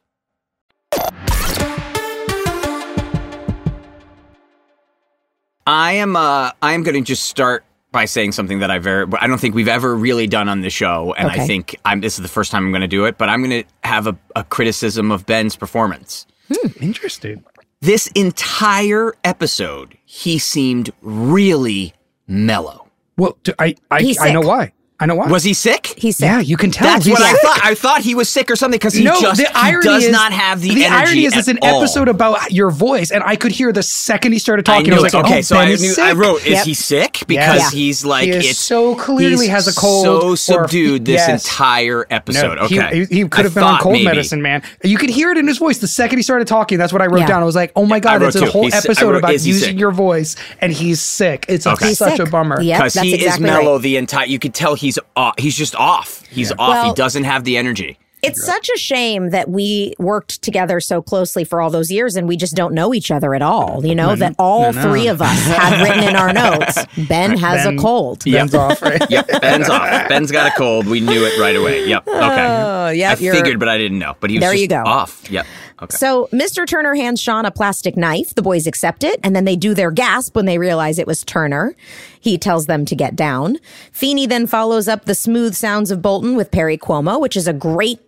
[5.66, 9.07] I am uh I am going to just start by saying something that I very
[9.20, 11.42] I don't think we've ever really done on the show, and okay.
[11.42, 13.18] I think I'm this is the first time I'm going to do it.
[13.18, 16.26] But I'm going to have a, a, criticism of Ben's performance.
[16.52, 17.44] Hmm, interesting.
[17.81, 21.94] This entire episode, he seemed really
[22.26, 22.88] mellow.
[23.16, 24.72] Well, I I, I know why.
[25.02, 25.26] I know why.
[25.26, 25.94] Was he sick?
[25.98, 26.26] He's sick.
[26.26, 26.86] Yeah, you can tell.
[26.86, 27.26] That's what sick.
[27.26, 27.60] I thought.
[27.64, 30.12] I thought he was sick or something because he no, just the irony does is,
[30.12, 31.06] not have the, the energy.
[31.06, 31.80] irony is, it's an all.
[31.80, 34.92] episode about your voice, and I could hear the second he started talking.
[34.92, 36.66] I, I was like, oh, okay, oh, so ben I, knew, I wrote, is yep.
[36.66, 37.24] he sick?
[37.26, 37.70] Because yeah.
[37.72, 40.04] he's like, he it's so clearly has a cold.
[40.04, 41.46] So subdued or, this yes.
[41.46, 42.54] entire episode.
[42.54, 44.04] No, okay, he, he could have been on cold maybe.
[44.04, 44.62] medicine, man.
[44.84, 46.78] You could hear it in his voice the second he started talking.
[46.78, 47.26] That's what I wrote yeah.
[47.26, 47.42] down.
[47.42, 50.72] I was like, oh my god, it's a whole episode about using your voice, and
[50.72, 51.44] he's sick.
[51.48, 51.64] It's
[51.98, 54.26] such a bummer because he is mellow the entire.
[54.26, 54.91] You could tell he's
[55.38, 56.24] he's just off.
[56.26, 56.59] He's off.
[56.59, 57.98] Well, he doesn't have the energy.
[58.22, 62.28] It's such a shame that we worked together so closely for all those years and
[62.28, 63.85] we just don't know each other at all.
[63.85, 64.83] You know, no, that all no, no.
[64.83, 68.22] three of us had written in our notes Ben has ben, a cold.
[68.24, 69.02] Ben's off, right?
[69.11, 70.09] yep, Ben's off.
[70.09, 70.87] Ben's got a cold.
[70.87, 71.85] We knew it right away.
[71.88, 72.07] Yep.
[72.07, 72.16] Okay.
[72.16, 74.14] Uh, yep, I figured, but I didn't know.
[74.20, 74.85] But he was there you go.
[74.85, 75.28] off.
[75.28, 75.44] Yep.
[75.82, 75.96] Okay.
[75.96, 76.66] So Mr.
[76.66, 78.34] Turner hands Shawn a plastic knife.
[78.34, 81.24] The boys accept it, and then they do their gasp when they realize it was
[81.24, 81.74] Turner.
[82.20, 83.58] He tells them to get down.
[83.90, 87.52] Feeny then follows up the smooth sounds of Bolton with Perry Como, which is a
[87.52, 88.00] great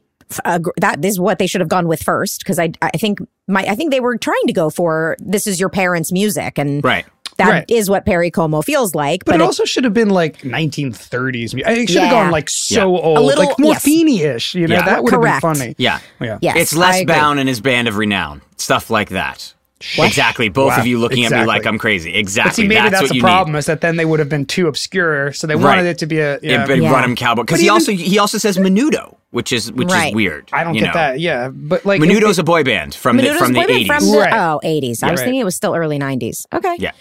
[0.44, 3.62] uh, that is what they should have gone with first because I I think my
[3.62, 7.04] I think they were trying to go for this is your parents' music and right.
[7.36, 7.64] That right.
[7.68, 9.24] is what Perry Como feels like.
[9.24, 11.54] But, but it, it, also should have been like 1930s.
[11.54, 12.02] It should yeah.
[12.02, 13.02] have gone like so yeah.
[13.02, 13.84] old, little, like more yes.
[13.84, 14.54] Feeny-ish.
[14.54, 14.84] You know, yeah.
[14.84, 15.42] that would Correct.
[15.42, 15.74] have been funny.
[15.78, 16.38] Yeah, yeah.
[16.40, 19.54] Yes, it's Les Brown and his band of renown, stuff like that.
[19.98, 20.48] Exactly.
[20.48, 20.80] Both wow.
[20.80, 21.38] of you looking exactly.
[21.38, 22.14] at me like I'm crazy.
[22.14, 22.50] Exactly.
[22.50, 23.58] But see, maybe that's, that's the problem need.
[23.58, 25.86] is that then they would have been too obscure, so they wanted right.
[25.86, 26.66] it to be a yeah.
[26.66, 26.90] yeah.
[26.90, 30.08] run him cowboy because he even, also he also says Menudo, which is which right.
[30.08, 30.48] is weird.
[30.52, 30.92] I don't get know.
[30.92, 31.20] that.
[31.20, 33.86] Yeah, but like Menudo's it, a boy band from Menudo's the from the 80s.
[33.86, 34.32] From the, right.
[34.32, 35.02] Oh, 80s.
[35.02, 36.46] I was thinking it was still early 90s.
[36.52, 36.76] Okay.
[36.78, 36.92] Yeah.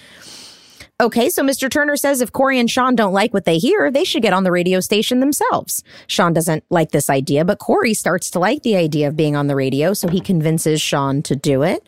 [1.02, 1.70] Okay, so Mr.
[1.72, 4.44] Turner says if Cory and Shawn don't like what they hear, they should get on
[4.44, 5.84] the radio station themselves.
[6.06, 9.48] Shawn doesn't like this idea, but Cory starts to like the idea of being on
[9.48, 11.84] the radio, so he convinces Shawn to do it.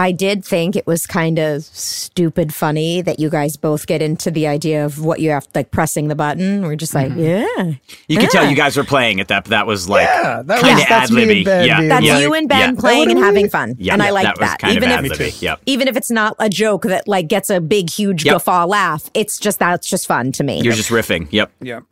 [0.00, 4.30] I did think it was kind of stupid funny that you guys both get into
[4.30, 6.62] the idea of what you have like pressing the button.
[6.62, 7.20] We're just like, mm-hmm.
[7.20, 7.64] yeah.
[7.64, 7.76] You
[8.08, 8.20] yeah.
[8.20, 9.44] could tell you guys were playing at that.
[9.44, 11.42] That was like yeah, that kind of ad libby.
[11.42, 12.18] Yeah, that's yeah.
[12.18, 12.80] you and Ben yeah.
[12.80, 13.76] playing and having fun.
[13.78, 14.58] Yeah, and I like that.
[14.60, 14.72] that.
[14.72, 15.60] even if yep.
[15.66, 18.36] even if it's not a joke that like gets a big huge yep.
[18.36, 20.62] guffaw laugh, it's just that's just fun to me.
[20.62, 21.28] You're just riffing.
[21.30, 21.52] Yep.
[21.60, 21.84] Yep.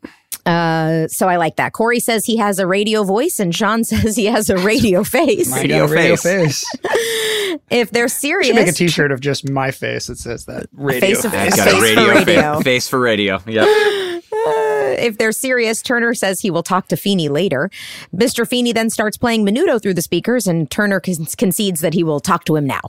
[0.48, 1.74] Uh, so I like that.
[1.74, 5.52] Cory says he has a radio voice, and Shawn says he has a radio face.
[5.52, 6.64] radio, radio face.
[7.70, 11.00] if they're serious, should make a T-shirt of just my face that says that radio.
[11.00, 12.60] Face, of, face, got a radio, for radio.
[12.60, 13.42] face for radio.
[13.46, 13.64] Yep.
[13.64, 13.68] Uh,
[14.98, 17.70] if they're serious, Turner says he will talk to Feeny later.
[18.14, 18.48] Mr.
[18.48, 22.20] Feeny then starts playing Menudo through the speakers, and Turner con- concedes that he will
[22.20, 22.80] talk to him now.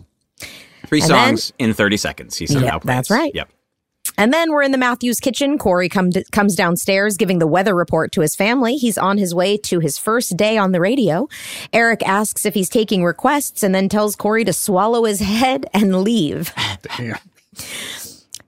[0.88, 2.38] Three and songs then, in 30 seconds.
[2.38, 2.96] He somehow yep, plays.
[2.96, 3.36] That's right.
[3.36, 3.50] Yep.
[4.20, 5.58] And then we're in the Matthews kitchen.
[5.58, 8.76] Cory come to, comes downstairs giving the weather report to his family.
[8.76, 11.30] He's on his way to his first day on the radio.
[11.72, 16.04] Eric asks if he's taking requests and then tells Cory to swallow his head and
[16.04, 16.54] leave.
[16.62, 17.18] Oh, damn.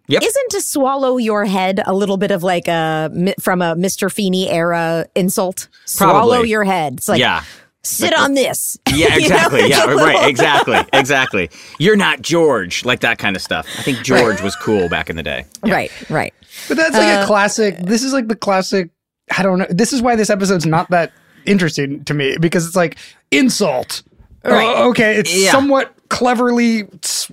[0.07, 0.23] Yep.
[0.23, 4.11] Isn't to swallow your head a little bit of like a from a Mr.
[4.11, 5.69] Feeny era insult?
[5.97, 6.21] Probably.
[6.21, 6.95] Swallow your head.
[6.95, 7.43] It's like yeah
[7.83, 8.77] sit on this.
[8.93, 9.69] Yeah, exactly.
[9.69, 10.27] yeah, right.
[10.27, 10.77] Exactly.
[10.93, 11.49] Exactly.
[11.79, 13.65] You're not George, like that kind of stuff.
[13.79, 14.43] I think George right.
[14.43, 15.45] was cool back in the day.
[15.65, 15.73] Yeah.
[15.73, 16.33] Right, right.
[16.67, 17.77] But that's like uh, a classic.
[17.79, 18.89] This is like the classic.
[19.35, 19.65] I don't know.
[19.69, 21.13] This is why this episode's not that
[21.45, 22.97] interesting to me because it's like
[23.31, 24.03] insult.
[24.43, 24.75] Right.
[24.75, 25.51] Uh, okay, it's yeah.
[25.51, 26.85] somewhat cleverly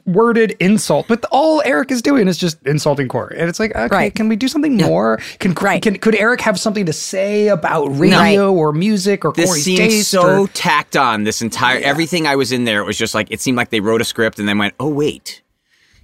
[0.07, 3.95] worded insult, but all Eric is doing is just insulting Cory, and it's like, okay,
[3.95, 4.15] right.
[4.15, 4.87] can we do something yeah.
[4.87, 5.19] more?
[5.41, 5.83] Can, right.
[5.83, 9.79] can could Eric have something to say about radio or music or this Cory's seemed
[9.79, 10.11] taste?
[10.13, 11.25] so or, tacked on.
[11.25, 11.89] This entire yeah.
[11.89, 14.05] everything I was in there, it was just like it seemed like they wrote a
[14.05, 15.43] script and then went, oh wait.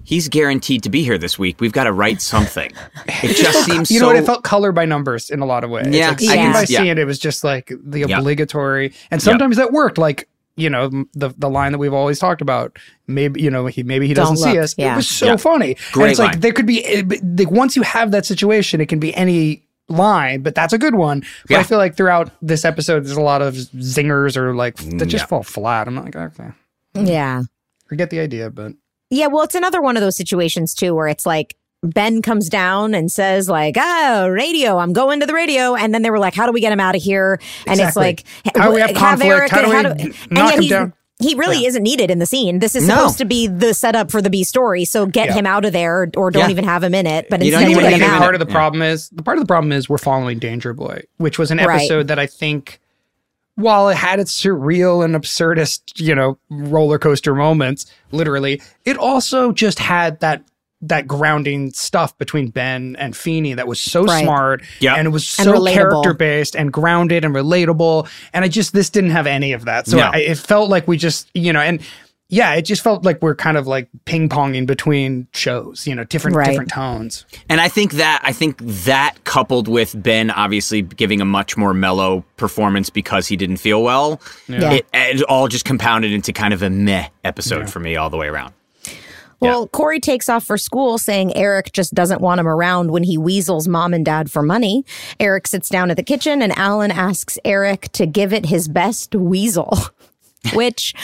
[0.06, 1.62] He's guaranteed to be here this week.
[1.62, 2.70] We've got to write something.
[3.06, 4.16] It just seems you know what?
[4.16, 5.86] It felt color by numbers in a lot of ways.
[5.96, 6.52] Yeah, like, yeah.
[6.52, 9.96] by seeing it, it was just like the obligatory, and sometimes that worked.
[9.96, 12.78] Like you know the the line that we've always talked about.
[13.06, 14.74] Maybe you know he maybe he doesn't see us.
[14.78, 14.94] Yeah.
[14.94, 15.36] It was so yeah.
[15.36, 15.76] funny.
[15.92, 16.28] Great and it's line.
[16.28, 17.02] like there could be eh,
[17.38, 20.94] like once you have that situation, it can be any line, but that's a good
[20.94, 21.20] one.
[21.42, 21.60] But yeah.
[21.60, 25.22] I feel like throughout this episode, there's a lot of zingers or like that just
[25.22, 25.26] yeah.
[25.26, 25.88] fall flat.
[25.88, 26.50] I'm not like okay,
[26.94, 27.42] yeah,
[27.90, 28.72] I get the idea, but
[29.10, 32.94] yeah, well, it's another one of those situations too where it's like Ben comes down
[32.94, 34.78] and says like, "Oh, radio!
[34.78, 36.80] I'm going to the radio." And then they were like, "How do we get him
[36.80, 38.08] out of here?" And exactly.
[38.10, 39.30] it's like, "How do we have conflict?
[39.30, 41.68] Eric, how do we how do, knock him down?" He really yeah.
[41.68, 42.58] isn't needed in the scene.
[42.58, 43.22] This is supposed no.
[43.22, 44.84] to be the setup for the B story.
[44.84, 45.34] So get yeah.
[45.34, 46.50] him out of there, or don't yeah.
[46.50, 47.28] even have him in it.
[47.30, 48.18] But you instead, get him out.
[48.18, 51.02] Part of the problem is the part of the problem is we're following Danger Boy,
[51.18, 52.06] which was an episode right.
[52.08, 52.80] that I think,
[53.54, 59.52] while it had its surreal and absurdist, you know, roller coaster moments, literally, it also
[59.52, 60.42] just had that
[60.88, 64.22] that grounding stuff between Ben and Feeny that was so right.
[64.22, 64.98] smart yep.
[64.98, 68.08] and it was so character based and grounded and relatable.
[68.32, 69.86] And I just this didn't have any of that.
[69.86, 70.10] So no.
[70.12, 71.80] I, it felt like we just you know and
[72.28, 76.04] yeah, it just felt like we're kind of like ping ponging between shows, you know,
[76.04, 76.48] different right.
[76.48, 77.26] different tones.
[77.48, 81.74] And I think that I think that coupled with Ben obviously giving a much more
[81.74, 84.72] mellow performance because he didn't feel well, yeah.
[84.72, 87.66] it, it, all just compounded into kind of a meh episode yeah.
[87.66, 88.54] for me all the way around.
[89.44, 89.66] Well, yeah.
[89.72, 93.68] Cory takes off for school saying Eric just doesn't want him around when he weasels
[93.68, 94.84] mom and dad for money.
[95.20, 99.14] Eric sits down at the kitchen and Alan asks Eric to give it his best
[99.14, 99.76] weasel.
[100.52, 100.94] Which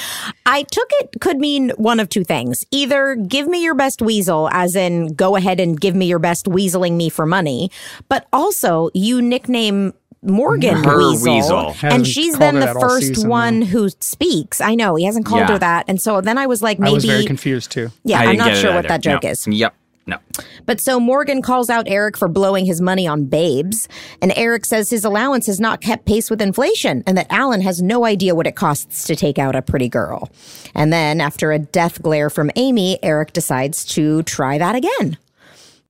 [0.44, 2.62] I took it could mean one of two things.
[2.70, 6.44] Either give me your best weasel, as in go ahead and give me your best
[6.44, 7.70] weaseling me for money,
[8.10, 11.74] but also you nickname Morgan her Weasel, Weasel.
[11.82, 14.60] and she's then the first one who speaks.
[14.60, 15.52] I know he hasn't called yeah.
[15.52, 17.90] her that, and so then I was like, maybe I was very confused too.
[18.04, 19.30] Yeah, I'm not sure what that joke no.
[19.30, 19.46] is.
[19.46, 19.74] Yep.
[20.06, 20.18] No.
[20.66, 23.88] But so Morgan calls out Eric for blowing his money on babes,
[24.20, 27.80] and Eric says his allowance has not kept pace with inflation and that Alan has
[27.80, 30.28] no idea what it costs to take out a pretty girl.
[30.74, 35.16] And then after a death glare from Amy, Eric decides to try that again.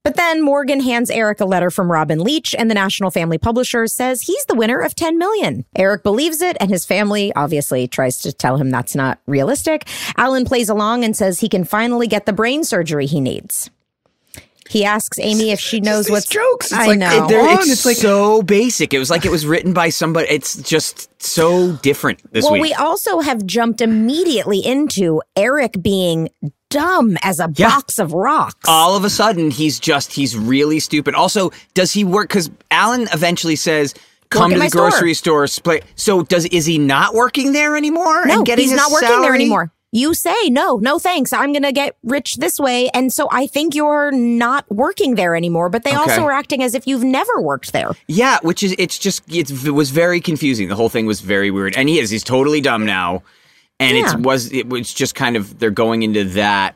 [0.03, 3.93] But then Morgan hands Eric a letter from Robin Leach, and the National Family Publishers
[3.93, 5.63] says he's the winner of 10 million.
[5.75, 9.87] Eric believes it, and his family obviously tries to tell him that's not realistic.
[10.17, 13.69] Alan plays along and says he can finally get the brain surgery he needs.
[14.71, 16.67] He asks Amy if she knows what jokes.
[16.67, 17.27] It's I like, know.
[17.27, 18.93] It, it's, it's like so basic.
[18.93, 20.29] It was like it was written by somebody.
[20.29, 22.61] It's just so different this well, week.
[22.61, 26.29] we also have jumped immediately into Eric being
[26.71, 27.69] dumb as a yeah.
[27.69, 28.67] box of rocks.
[28.67, 31.13] All of a sudden, he's just, he's really stupid.
[31.13, 32.29] Also, does he work?
[32.29, 33.93] Because Alan eventually says,
[34.29, 35.45] come to the grocery store.
[35.45, 35.81] store.
[35.95, 38.25] So does, is he not working there anymore?
[38.25, 39.21] No, he's not working salary?
[39.21, 41.33] there anymore you say, no, no thanks.
[41.33, 42.89] I'm going to get rich this way.
[42.93, 45.99] And so I think you're not working there anymore, but they okay.
[45.99, 47.91] also are acting as if you've never worked there.
[48.07, 50.69] Yeah, which is, it's just, it's, it was very confusing.
[50.69, 51.75] The whole thing was very weird.
[51.75, 53.23] And he is, he's totally dumb now.
[53.81, 54.13] And yeah.
[54.13, 56.75] it was, it was just kind of, they're going into that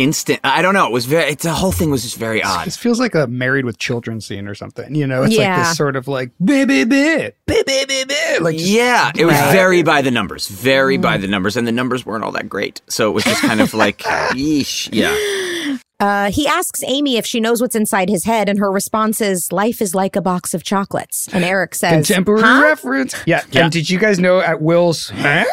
[0.00, 0.40] instant.
[0.44, 0.86] I don't know.
[0.86, 1.30] It was very.
[1.30, 2.66] It's, the whole thing was just very odd.
[2.66, 4.94] It feels like a married with children scene or something.
[4.94, 5.56] You know, it's yeah.
[5.56, 8.14] like this sort of like baby baby baby baby.
[8.40, 9.52] Like just, yeah, it was right.
[9.52, 11.02] very by the numbers, very mm.
[11.02, 12.80] by the numbers, and the numbers weren't all that great.
[12.88, 13.98] So it was just kind of like,
[14.30, 15.76] yeesh, yeah.
[16.00, 19.52] Uh, he asks Amy if she knows what's inside his head, and her response is,
[19.52, 22.62] "Life is like a box of chocolates." And Eric says, "Contemporary huh?
[22.62, 23.42] reference." Yeah.
[23.52, 23.64] yeah.
[23.64, 25.10] And did you guys know at Will's?
[25.10, 25.44] Huh?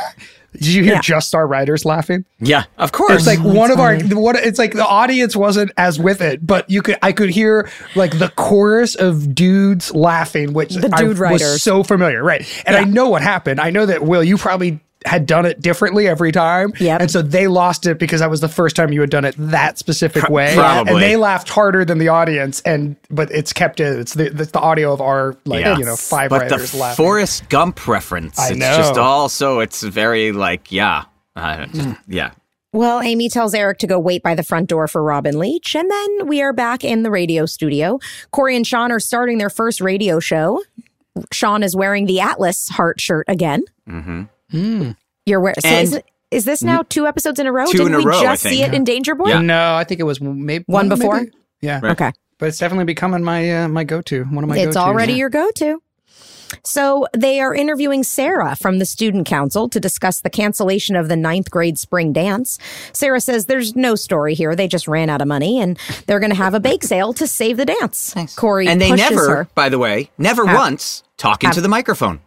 [0.57, 1.01] Did you hear yeah.
[1.01, 2.25] just our writers laughing?
[2.39, 3.13] Yeah, of course.
[3.13, 6.69] It's like one of our what it's like the audience wasn't as with it, but
[6.69, 11.21] you could I could hear like the chorus of dudes laughing, which the dude I
[11.21, 11.41] writers.
[11.41, 12.41] was so familiar, right?
[12.65, 12.81] And yeah.
[12.81, 13.59] I know what happened.
[13.59, 16.73] I know that Will, you probably had done it differently every time.
[16.79, 17.01] Yep.
[17.01, 19.35] And so they lost it because that was the first time you had done it
[19.37, 20.53] that specific way.
[20.53, 20.93] Probably.
[20.93, 23.97] And they laughed harder than the audience and but it's kept it.
[23.99, 25.77] It's the it's the audio of our like yeah.
[25.77, 27.03] you know five but writers the laughing.
[27.03, 28.39] Forrest Gump reference.
[28.39, 28.67] I know.
[28.67, 31.05] It's just also it's very like yeah.
[31.35, 31.97] Uh, mm.
[32.07, 32.31] yeah.
[32.73, 35.89] Well, Amy tells Eric to go wait by the front door for Robin Leach, and
[35.89, 37.99] then we are back in the radio studio.
[38.31, 40.61] Cory and Shawn are starting their first radio show.
[41.31, 43.63] Shawn is wearing the Atlas heart shirt again.
[43.87, 44.23] Mm-hmm.
[44.51, 44.95] Mm.
[45.25, 45.55] You're where?
[45.59, 45.99] So is,
[46.31, 47.65] is, this now two episodes in a row?
[47.65, 49.29] Two Didn't in a we row, just see it in Danger Boy?
[49.29, 49.41] Yeah.
[49.41, 51.17] No, I think it was maybe one, one before.
[51.17, 51.31] Maybe?
[51.61, 51.79] Yeah.
[51.81, 51.91] Right.
[51.91, 52.11] Okay.
[52.37, 54.23] But it's definitely becoming my uh, my go to.
[54.25, 54.57] One of my.
[54.57, 55.81] It's already your go to.
[56.63, 61.15] So they are interviewing Sarah from the student council to discuss the cancellation of the
[61.15, 62.57] ninth grade spring dance.
[62.93, 64.55] Sarah says there's no story here.
[64.55, 67.27] They just ran out of money and they're going to have a bake sale to
[67.27, 68.13] save the dance.
[68.13, 68.35] Thanks.
[68.35, 69.47] Cory and they never, her.
[69.55, 72.21] by the way, never have, once talk into have, the microphone.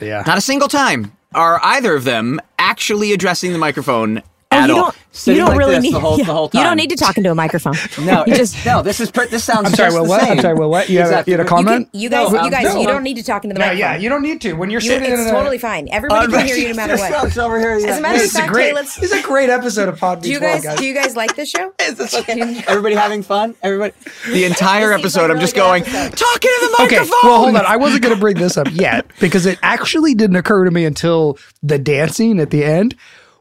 [0.00, 0.22] Yeah.
[0.26, 4.22] Not a single time are either of them actually addressing the microphone
[4.54, 4.94] oh, at all.
[5.26, 6.60] you don't like really need the whole, yeah, the whole time.
[6.60, 7.74] You don't need to talk into a microphone.
[8.04, 8.82] no, you just no.
[8.82, 9.68] This is per, this sounds.
[9.68, 9.92] I'm sorry.
[9.92, 10.22] Well, what?
[10.22, 10.54] I'm sorry.
[10.54, 10.88] Well, what?
[10.88, 11.16] You, exactly.
[11.16, 11.80] have, you had a comment?
[11.80, 13.60] You, can, you guys, no, you guys, no, you don't need to talk into the
[13.60, 13.78] microphone.
[13.78, 14.54] Yeah, you don't need to.
[14.54, 15.88] When you're sitting, in it's in totally fine.
[15.90, 17.38] Everybody can hear you no matter what.
[17.38, 17.72] over here.
[17.72, 19.02] As a matter of fact, great, let's.
[19.02, 21.72] It's a great episode of Pod Do you guys do you guys like this show?
[21.80, 22.62] Is this okay?
[22.66, 23.54] Everybody having fun?
[23.62, 23.94] Everybody.
[24.30, 27.00] The entire episode, I'm just going talking to the microphone.
[27.00, 27.10] Okay.
[27.22, 27.66] Well, hold on.
[27.66, 30.84] I wasn't going to bring this up yet because it actually didn't occur to me
[30.84, 32.94] until the dancing at the end.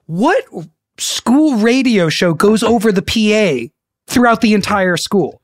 [0.06, 0.43] What
[0.97, 3.71] school radio show goes over the PA
[4.08, 5.41] throughout the entire school.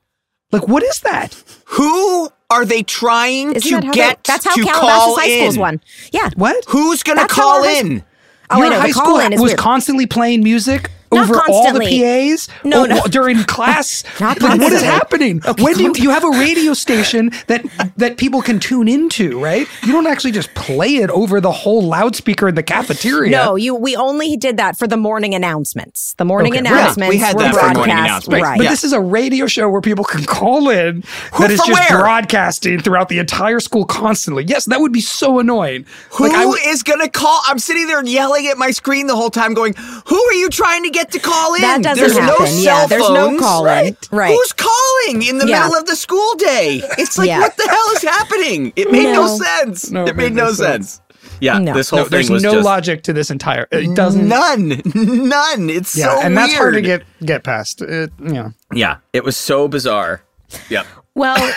[0.52, 1.42] Like, what is that?
[1.66, 5.36] Who are they trying Isn't to that get they, that's how to Calabasas call High
[5.38, 5.60] School's in?
[5.60, 5.80] one.
[6.12, 6.30] Yeah.
[6.36, 6.64] What?
[6.68, 8.04] Who's going to call in?
[8.50, 8.80] Oh, Your I know.
[8.80, 9.58] high school was weird.
[9.58, 11.86] constantly playing music Not over constantly.
[11.86, 11.90] all
[12.24, 12.48] the PAs?
[12.64, 13.02] No, oh, no.
[13.08, 14.04] During class?
[14.20, 15.42] Not like, what is happening?
[15.44, 17.64] Okay, when do you, you have a radio station that
[17.96, 19.66] that people can tune into, right?
[19.84, 23.30] You don't actually just play it over the whole loudspeaker in the cafeteria.
[23.30, 23.74] No, you.
[23.74, 26.14] We only did that for the morning announcements.
[26.18, 26.70] The morning Okay, right.
[26.72, 28.42] announcements We had were that for morning announcements.
[28.42, 28.56] right?
[28.58, 28.70] But Yeah.
[28.70, 32.00] this is a radio show where people can call in Who that is just where?
[32.00, 34.44] broadcasting throughout the entire school constantly.
[34.44, 35.86] Yes, that would be so annoying.
[36.12, 37.40] Who is Like, I w- going to call?
[37.46, 39.74] I'm sitting there yelling at my screen the whole time, going,
[40.06, 42.46] "Who are you trying to get to call in?" That doesn't there's no happen.
[42.46, 43.40] cell Yeah, there's no phones.
[43.40, 43.66] calling.
[43.66, 44.08] Right.
[44.10, 44.34] Right.
[44.34, 45.62] Who's calling in the Yeah.
[45.64, 46.82] middle of the school day?
[46.98, 47.40] It's like, Yeah.
[47.40, 48.72] what the hell is happening?
[48.76, 49.38] It made no, No.
[49.38, 49.90] sense.
[49.90, 51.00] No, it made no sense.
[51.40, 51.72] Yeah, No.
[51.72, 53.66] this whole no, thing there's was no just logic to this entire.
[53.70, 54.28] It doesn't.
[54.28, 55.70] none, none.
[55.70, 57.80] It's yeah, so and that's hard to get get past.
[57.80, 58.52] It, you know.
[58.74, 60.22] Yeah, it was so bizarre.
[60.68, 60.86] Yep.
[61.14, 61.52] Well,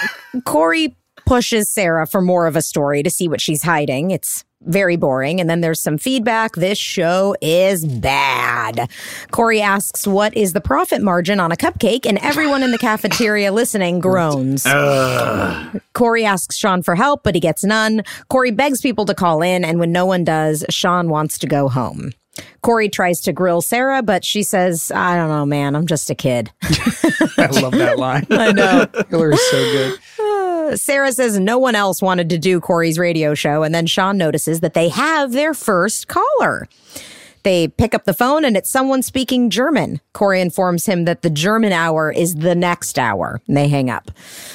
[0.46, 4.12] Corey pushes Sarah for more of a story to see what she's hiding.
[4.12, 5.40] It's very boring.
[5.40, 6.56] And then there's some feedback.
[6.56, 8.90] This show is bad.
[9.32, 12.06] Cory asks, What is the profit margin on a cupcake?
[12.06, 14.66] And everyone in the cafeteria listening groans.
[15.94, 18.04] Cory asks Shawn for help, but he gets none.
[18.30, 19.64] Cory begs people to call in.
[19.64, 22.12] And when no one does, Shawn wants to go home.
[22.62, 25.76] Cory tries to grill Sarah, but she says, I don't know, man.
[25.76, 26.52] I'm just a kid.
[26.64, 28.26] I love that line.
[28.32, 28.88] I know.
[29.10, 30.00] Hillary's so good.
[30.76, 34.60] Sarah says no one else wanted to do Cory's radio show, and then Shawn notices
[34.62, 36.68] that they have their first caller.
[37.44, 40.00] They pick up the phone and it's someone speaking German.
[40.14, 43.42] Cory informs him that the German hour is the next hour.
[43.50, 44.12] And they hang up.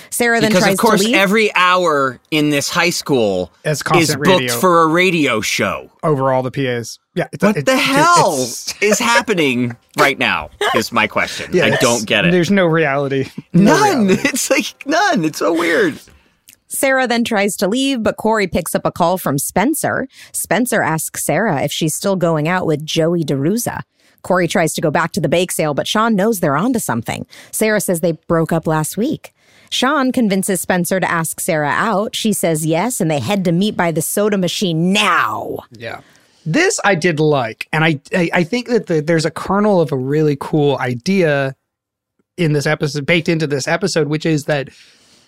[0.09, 1.15] Sarah then Because tries of course, to leave.
[1.17, 4.55] every hour in this high school is booked radio.
[4.55, 5.91] for a radio show.
[6.03, 6.99] Over all the PAs.
[7.19, 7.29] Yeah.
[7.33, 10.51] It's, What it- the dude, hell it's- is happening right now?
[10.75, 11.51] Is my question.
[11.53, 12.33] yeah, I don't get it.
[12.33, 13.29] There's no reality.
[13.53, 14.07] No None.
[14.09, 14.29] reality.
[14.29, 15.25] It's like none.
[15.25, 15.99] It's so weird.
[16.69, 20.07] Sarah then tries to leave, but Cory picks up a call from Spencer.
[20.33, 23.81] Spencer asks Sarah if she's still going out with Joey DeRuza.
[24.23, 27.25] Cory tries to go back to the bake sale, but Shawn knows they're onto something.
[27.53, 29.33] Sarah says they broke up last week.
[29.71, 32.15] Shawn convinces Spencer to ask Sarah out.
[32.15, 35.59] She says yes, and they head to meet by the soda machine now.
[35.73, 36.01] Yeah.
[36.47, 39.93] This I did like, and I I, I think that the, there's a kernel of
[39.93, 41.55] a really cool idea
[42.37, 44.71] in this episode, baked into this episode, which is that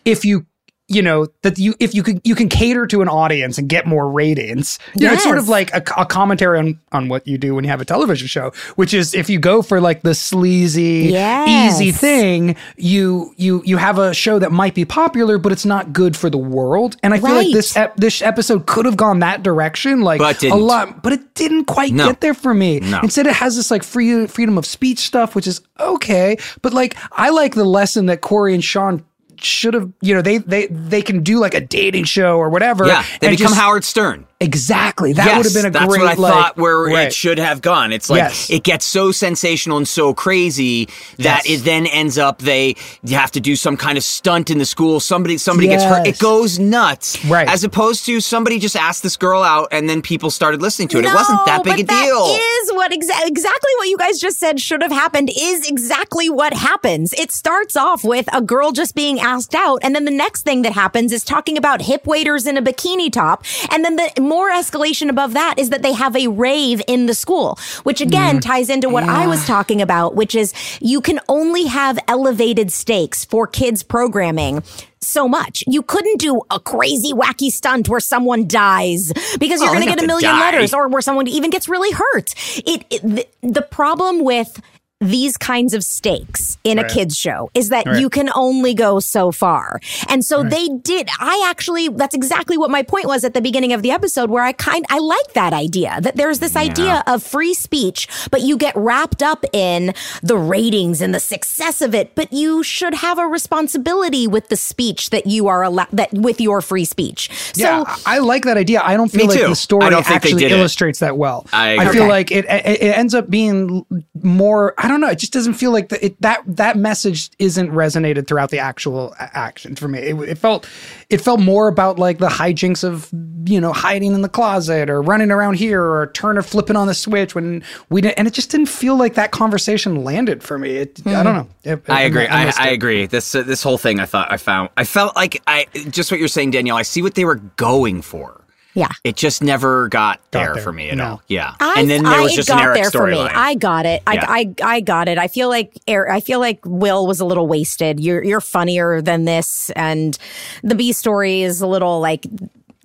[0.04, 0.46] if you
[0.90, 3.86] you know that you if you can you can cater to an audience and get
[3.86, 5.10] more ratings you yes.
[5.10, 7.70] know it's sort of like a, a, commentary on on what you do when you
[7.70, 11.80] have a television show which is if you go for like the sleazy yes.
[11.80, 15.92] easy thing you you you have a show that might be popular but it's not
[15.92, 19.20] good for the world and i feel like this ep- this episode could have gone
[19.20, 22.08] that direction like a lot but it didn't quite no.
[22.08, 23.00] get there for me no.
[23.02, 26.96] instead it has this like free freedom of speech stuff which is okay but like
[27.12, 29.04] i like the lesson that cory and shawn
[29.44, 32.86] should have, you know, they they they can do like a dating show or whatever.
[32.86, 34.26] Yeah, they become just, Howard Stern.
[34.42, 35.12] Exactly.
[35.12, 36.02] That yes, would have been a that's great.
[36.02, 37.08] That's what I like, thought where right.
[37.08, 37.92] it should have gone.
[37.92, 38.48] It's like yes.
[38.48, 40.86] it gets so sensational and so crazy
[41.18, 41.60] that yes.
[41.60, 42.76] it then ends up they
[43.10, 44.98] have to do some kind of stunt in the school.
[44.98, 46.06] Somebody somebody gets hurt.
[46.06, 47.22] It goes nuts.
[47.26, 47.48] Right.
[47.48, 50.98] As opposed to somebody just asked this girl out and then people started listening to
[50.98, 51.02] it.
[51.02, 52.24] No, it wasn't that big a that deal.
[52.24, 56.54] Is what exa- exactly what you guys just said should have happened is exactly what
[56.54, 57.12] happens.
[57.12, 60.62] It starts off with a girl just being asked out and then the next thing
[60.62, 64.50] that happens is talking about hip waders in a bikini top and then the more
[64.50, 68.40] escalation above that is that they have a rave in the school, which again mm.
[68.40, 69.14] ties into what yeah.
[69.14, 74.62] I was talking about, which is you can only have elevated stakes for kids programming
[75.00, 75.64] so much.
[75.66, 79.88] You couldn't do a crazy wacky stunt where someone dies because you're oh, going to
[79.88, 82.34] get a million letters or where someone even gets really hurt.
[82.58, 84.60] It, it the, the problem with
[85.00, 86.90] these kinds of stakes in right.
[86.90, 88.00] a kids show is that right.
[88.00, 89.80] you can only go so far.
[90.08, 90.50] And so right.
[90.50, 91.08] they did.
[91.18, 94.44] I actually, that's exactly what my point was at the beginning of the episode where
[94.44, 96.60] I kind, I like that idea that there's this yeah.
[96.60, 101.80] idea of free speech, but you get wrapped up in the ratings and the success
[101.80, 105.88] of it, but you should have a responsibility with the speech that you are allowed,
[105.92, 107.30] that with your free speech.
[107.54, 108.82] So yeah, I like that idea.
[108.84, 111.06] I don't feel like the story actually illustrates it.
[111.06, 111.46] that well.
[111.54, 112.08] I, I feel okay.
[112.10, 113.86] like it, it, it ends up being
[114.22, 115.08] more, I don't know.
[115.08, 119.14] It just doesn't feel like the, it, that that message isn't resonated throughout the actual
[119.18, 119.98] action for me.
[119.98, 120.68] It, it, felt
[121.08, 123.08] it felt more about like the hijinks of
[123.46, 126.94] you know hiding in the closet or running around here or Turner flipping on the
[126.94, 130.76] switch when we didn't, and it just didn't feel like that conversation landed for me.
[130.76, 131.16] It, mm-hmm.
[131.16, 131.48] I don't know.
[131.62, 132.26] It, I agree.
[132.26, 133.06] I, I, I, agree.
[133.06, 136.18] This uh, this whole thing, I thought I found I felt like I just what
[136.18, 136.76] you're saying, Danielle.
[136.76, 138.39] I see what they were going for
[138.74, 138.88] yeah.
[139.04, 141.04] It just never got, got there, there, for me at no.
[141.04, 141.22] all.
[141.28, 141.54] Yeah.
[141.60, 143.16] I, and then there was I, just got an Eric there for me.
[143.16, 143.32] Line.
[143.34, 144.02] I got it.
[144.06, 144.26] I, yeah.
[144.28, 145.18] I, I got it.
[145.18, 148.00] I feel like Eric, I feel like Will was a little wasted.
[148.00, 150.16] You're you're funnier than this, and
[150.62, 152.26] the B story is a little like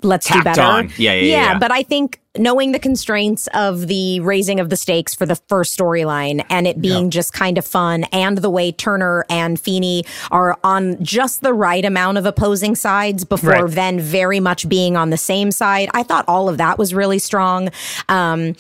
[0.04, 0.62] let's Tacked do better.
[0.62, 0.90] On.
[0.98, 1.60] Yeah, yeah, yeah, yeah.
[1.60, 5.78] But I think knowing the constraints of the raising of the stakes for the first
[5.78, 7.14] storyline and it being yep.
[7.14, 11.86] just kind of fun and the way Turner and Feeny are on just the right
[11.86, 13.72] amount of opposing sides before right.
[13.72, 15.90] then very much being on the same side.
[15.94, 17.70] I thought all of that was really strong.
[18.10, 18.56] Um,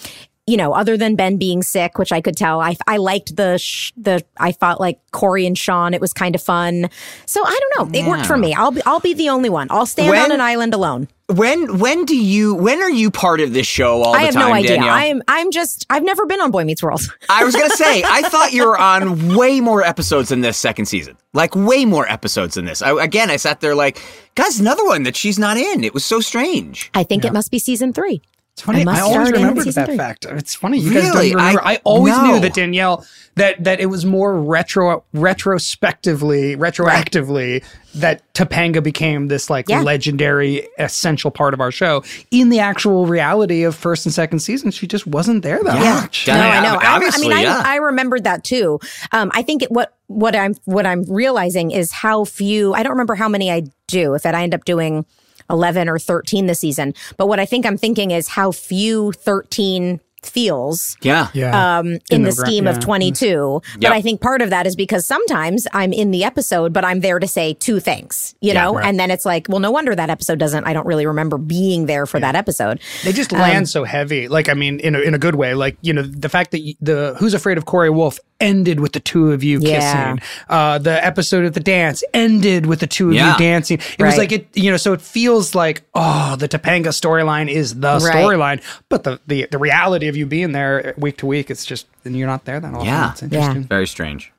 [0.48, 3.58] you know, other than Ben being sick, which I could tell, I, I liked the,
[3.58, 6.88] sh- the, I felt like Cory and Shawn, it was kind of fun.
[7.26, 8.00] So I don't know.
[8.00, 8.10] It yeah.
[8.10, 8.54] worked for me.
[8.54, 9.68] I'll be, I'll be the only one.
[9.72, 11.08] I'll stand when, on an island alone.
[11.28, 14.42] When, when do you, when are you part of this show all I the time?
[14.42, 14.76] I have no idea.
[14.76, 14.94] Danielle?
[14.94, 17.02] I'm, I'm just, I've never been on Boy Meets World.
[17.30, 20.58] I was going to say, I thought you were on way more episodes than this
[20.58, 21.18] second season.
[21.34, 22.84] Like way more episodes than this.
[22.84, 24.00] I, again, I sat there like,
[24.36, 25.84] guys, another one that she's not in.
[25.84, 26.92] It was so strange.
[26.94, 27.32] I think yeah.
[27.32, 28.22] it must be season three.
[28.56, 28.88] It's funny.
[28.88, 29.97] I, I always remembered that three.
[29.97, 30.26] fact.
[30.30, 30.80] It's funny.
[30.80, 31.01] You really?
[31.01, 31.62] guys don't remember.
[31.62, 32.24] I, I always no.
[32.26, 37.64] knew that Danielle that that it was more retro retrospectively retroactively right.
[37.95, 39.82] that Topanga became this like yeah.
[39.82, 42.01] legendary essential part of our show.
[42.32, 45.99] In the actual reality of first and second season, she just wasn't there that yeah.
[45.99, 46.26] much.
[46.26, 46.80] No, I know.
[46.80, 47.62] I, I mean, yeah.
[47.66, 48.80] I, I remembered that too.
[49.12, 52.74] Um, I think it, what what I'm what I'm realizing is how few.
[52.74, 54.14] I don't remember how many I do.
[54.14, 55.06] If I end up doing
[55.50, 56.93] 11 or 13 this season.
[57.18, 60.98] But what I think I'm thinking is how few 13 feels.
[61.02, 61.30] Yeah.
[61.34, 61.78] yeah.
[61.78, 62.72] Um, in, in the, the, scheme yeah.
[62.72, 63.62] of 22.
[63.64, 63.82] Yep.
[63.82, 67.02] But I think part of that is because sometimes I'm in the episode, but I'm
[67.02, 68.76] there to say two things, you yeah, know?
[68.76, 68.86] Right.
[68.86, 71.86] And then it's like, well, no wonder that episode doesn't, I don't really remember being
[71.86, 72.82] there for that episode.
[73.04, 74.28] They just land um, so heavy.
[74.28, 75.54] Like, I mean, in a, in a good way.
[75.54, 79.00] Like, you know, the fact that the Who's Afraid of cory Wolf ended with the
[79.00, 80.16] two of you yeah.
[80.16, 80.28] kissing.
[80.50, 83.34] Uh, the episode of the dance ended with the two of yeah.
[83.34, 83.78] you dancing.
[83.78, 84.08] It right.
[84.08, 88.00] was like it, you know, so it feels like, oh, the Topanga storyline is the
[88.02, 88.16] right.
[88.16, 91.88] storyline, but the, the the reality of you being there week to week, it's just
[92.04, 92.86] and you're not there that often.
[92.86, 93.62] Yeah, it's interesting.
[93.62, 93.68] Yeah.
[93.68, 94.32] Very strange.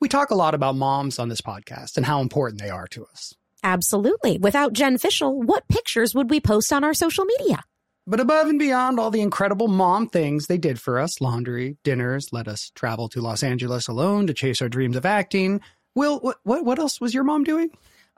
[0.00, 3.06] We talk a lot about moms on this podcast and how important they are to
[3.06, 3.34] us.
[3.62, 4.36] Absolutely.
[4.38, 7.62] Without Jen Fishel, what pictures would we post on our social media?
[8.04, 12.32] But above and beyond all the incredible mom things they did for us laundry, dinners,
[12.32, 15.60] let us travel to Los Angeles alone to chase our dreams of acting.
[15.94, 17.70] Will, what, what, what else was your mom doing?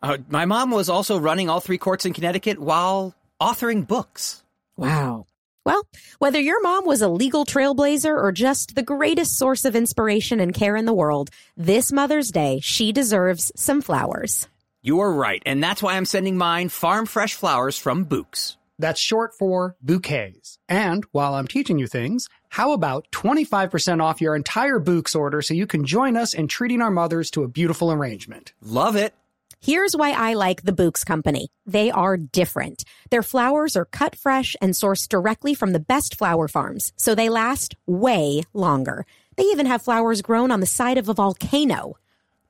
[0.03, 4.43] Uh, my mom was also running all three courts in Connecticut while authoring books.
[4.77, 5.27] Wow.
[5.67, 5.87] Well,
[6.19, 10.55] whether your mom was a legal trailblazer or just the greatest source of inspiration and
[10.55, 11.29] care in the world,
[11.59, 14.49] this Mother's Day, she deserves some flowers.
[14.83, 18.57] You are right, and that's why I'm sending mine farm fresh flowers from Bouqs.
[18.79, 20.59] That's short for bouquets.
[20.69, 25.55] And while I'm teaching you things, how about 25% off your entire Bouqs order so
[25.55, 28.53] you can join us in treating our mothers to a beautiful arrangement?
[28.61, 29.15] Love it.
[29.61, 31.49] Here's why I like the Bouqs Company.
[31.65, 32.85] They are different.
[33.11, 37.31] Their flowers are cut fresh and sourced directly from the best flower farms, so they
[37.31, 39.07] last way longer.
[39.37, 41.95] They even have flowers grown on the side of a volcano.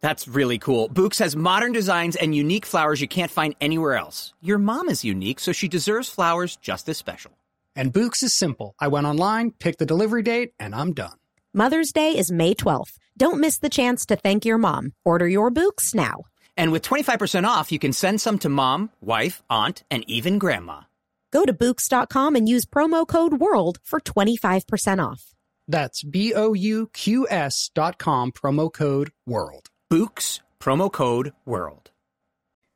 [0.05, 0.91] That's really cool.
[0.91, 4.35] Bouqs has modern designs and unique flowers you can't find anywhere else.
[4.43, 7.39] Your mom is unique, so she deserves flowers just as special.
[7.75, 8.75] And Bouqs is simple.
[8.79, 11.17] I went online, picked the delivery date, and I'm done.
[11.55, 12.99] Mother's Day is May 12th.
[13.17, 14.93] Don't miss the chance to thank your mom.
[15.07, 16.25] Order your Bouqs now.
[16.55, 20.83] And with 25% off, you can send some to mom, wife, aunt, and even grandma.
[21.31, 25.35] Go to Bouqs.com and use promo code WORLD for 25% off.
[25.67, 29.71] That's B O U Q S dot com, promo code WORLD.
[29.95, 31.93] Bouqs, promo code WORLD.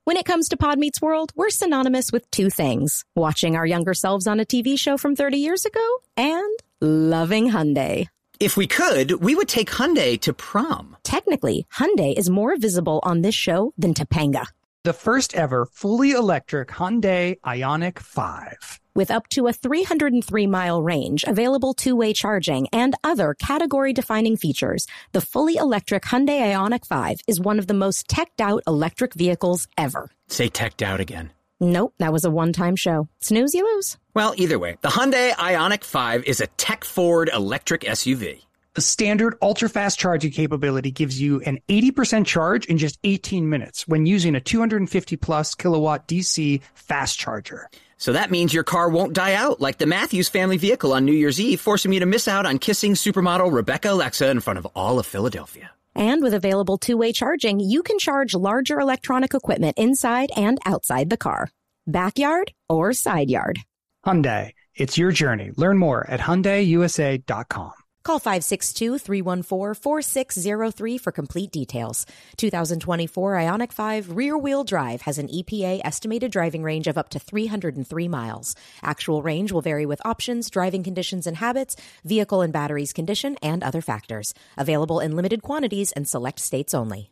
[0.05, 3.93] When it comes to Pod Meets World, we're synonymous with two things watching our younger
[3.93, 8.07] selves on a TV show from 30 years ago and loving Hyundai.
[8.39, 10.97] If we could, we would take Hyundai to prom.
[11.03, 14.47] Technically, Hyundai is more visible on this show than Topanga.
[14.89, 18.81] The first ever fully electric Hyundai Ioniq 5.
[18.95, 24.39] With up to a 303 mile range, available two way charging, and other category defining
[24.39, 29.13] features, the fully electric Hyundai Ioniq 5 is one of the most teched out electric
[29.13, 30.09] vehicles ever.
[30.29, 31.33] Say teched out again.
[31.61, 33.11] Nope, that was a one time show.
[33.21, 33.99] Snooze, you lose.
[34.15, 38.41] Well, either way, the Hyundai Ioniq 5 is a tech forward electric SUV.
[38.79, 43.89] The standard ultra fast charging capability gives you an 80% charge in just 18 minutes
[43.89, 47.69] when using a 250 plus kilowatt DC fast charger.
[47.97, 51.13] So that means your car won't die out like the Matthews family vehicle on New
[51.13, 54.67] Year's Eve, forcing me to miss out on kissing supermodel Rebecca Alexa in front of
[54.77, 55.73] all of Philadelphia.
[55.97, 61.11] And with available two way charging, you can charge larger electronic equipment inside and outside
[61.11, 61.51] the car,
[61.89, 63.59] backyard or side yard.
[64.07, 65.51] Hyundai, it's your journey.
[65.57, 67.73] Learn more at HyundaiUSA.com.
[68.05, 72.07] Call 562-314-4603 for complete details.
[72.37, 78.09] 2024 Ioniq 5 rear-wheel drive has an EPA estimated driving range of up to 303
[78.09, 78.57] miles.
[78.83, 83.63] Actual range will vary with options, driving conditions and habits, vehicle and batteries condition, and
[83.63, 84.33] other factors.
[84.57, 87.11] Available in limited quantities and select states only.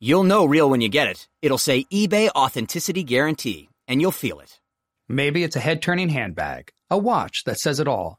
[0.00, 1.26] You'll know real when you get it.
[1.42, 4.60] It'll say eBay Authenticity Guarantee, and you'll feel it.
[5.08, 8.18] Maybe it's a head-turning handbag, a watch that says it all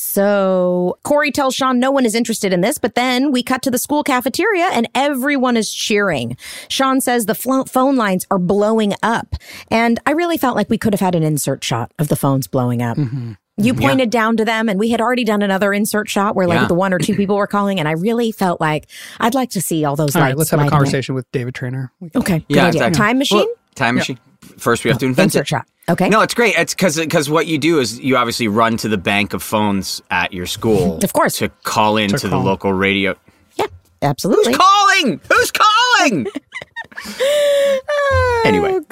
[0.00, 3.70] So Cory tells Shawn no one is interested in this, but then we cut to
[3.70, 6.36] the school cafeteria and everyone is cheering.
[6.68, 9.34] Shawn says the phone lines are blowing up.
[9.72, 12.46] And I really felt like we could have had an insert shot of the phones
[12.46, 12.96] blowing up.
[12.96, 13.32] Mm-hmm.
[13.56, 14.20] You pointed yeah.
[14.20, 16.68] down to them, and we had already done another insert shot where like yeah.
[16.68, 18.86] the one or two people were calling, and I really felt like
[19.18, 20.14] I'd like to see all those.
[20.14, 21.92] All right, let's have a conversation with David Trainer.
[22.14, 22.96] Okay, yeah, exactly.
[22.96, 23.38] time machine.
[23.38, 24.20] Well, time machine.
[24.40, 25.48] First, we have to oh, invent insert it.
[25.48, 25.66] shot.
[25.88, 26.08] Okay.
[26.08, 26.54] No, it's great.
[26.56, 30.02] It's because because what you do is you obviously run to the bank of phones
[30.10, 33.16] at your school, of course, to call into the local radio.
[33.56, 33.66] Yeah,
[34.02, 34.52] absolutely.
[34.52, 35.20] Who's calling?
[35.30, 36.26] Who's calling?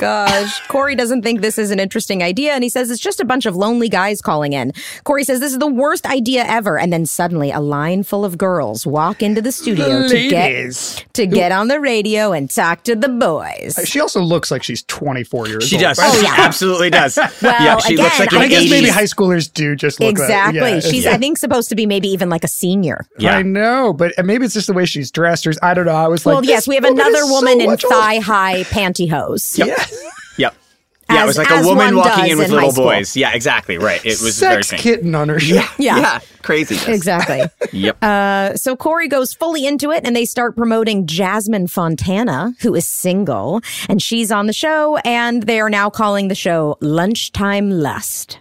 [0.02, 0.12] Anyway.
[0.12, 0.66] Oh, gosh.
[0.68, 3.46] Cory doesn't think this is an interesting idea, and he says it's just a bunch
[3.46, 4.72] of lonely guys calling in.
[5.04, 8.38] Cory says this is the worst idea ever, and then suddenly a line full of
[8.38, 12.84] girls walk into the studio The to get to get on the radio and talk
[12.84, 13.78] to the boys.
[13.84, 15.80] She also looks like she's 24 years She old.
[15.80, 15.98] She does.
[15.98, 16.08] right?
[16.10, 16.34] Oh, she yeah.
[16.38, 17.16] absolutely does.
[17.42, 18.70] yeah, she again, looks like I an guess 80s.
[18.70, 20.60] maybe high schoolers do just look Exactly.
[20.60, 21.12] Like, yeah, She's, yeah.
[21.12, 23.06] I think, supposed to be maybe even like a senior.
[23.18, 23.36] Yeah.
[23.36, 25.46] I know, but maybe it's just the way she's dressed.
[25.46, 25.92] Or I don't know.
[25.92, 29.58] I was like, Well, yes, we have another is so woman in thigh high pantyhose.
[29.58, 29.76] Yeah.
[30.38, 30.54] Yep.
[31.08, 33.16] Yeah, it was like a woman walking in with in little boys.
[33.16, 33.78] Yeah, exactly.
[33.78, 34.04] Right.
[34.04, 34.82] It was very Sex strange.
[34.82, 35.64] kitten on her shoulder.
[35.78, 35.98] Yeah.
[35.98, 36.20] Yeah.
[36.42, 36.76] Crazy.
[36.92, 37.42] Exactly.
[37.72, 38.02] Yep.
[38.02, 42.86] Uh, so Cory goes fully into it and they start promoting Jasmine Fontana, who is
[42.88, 48.40] single, and she's on the show, and they are now calling the show Lunchtime Lust.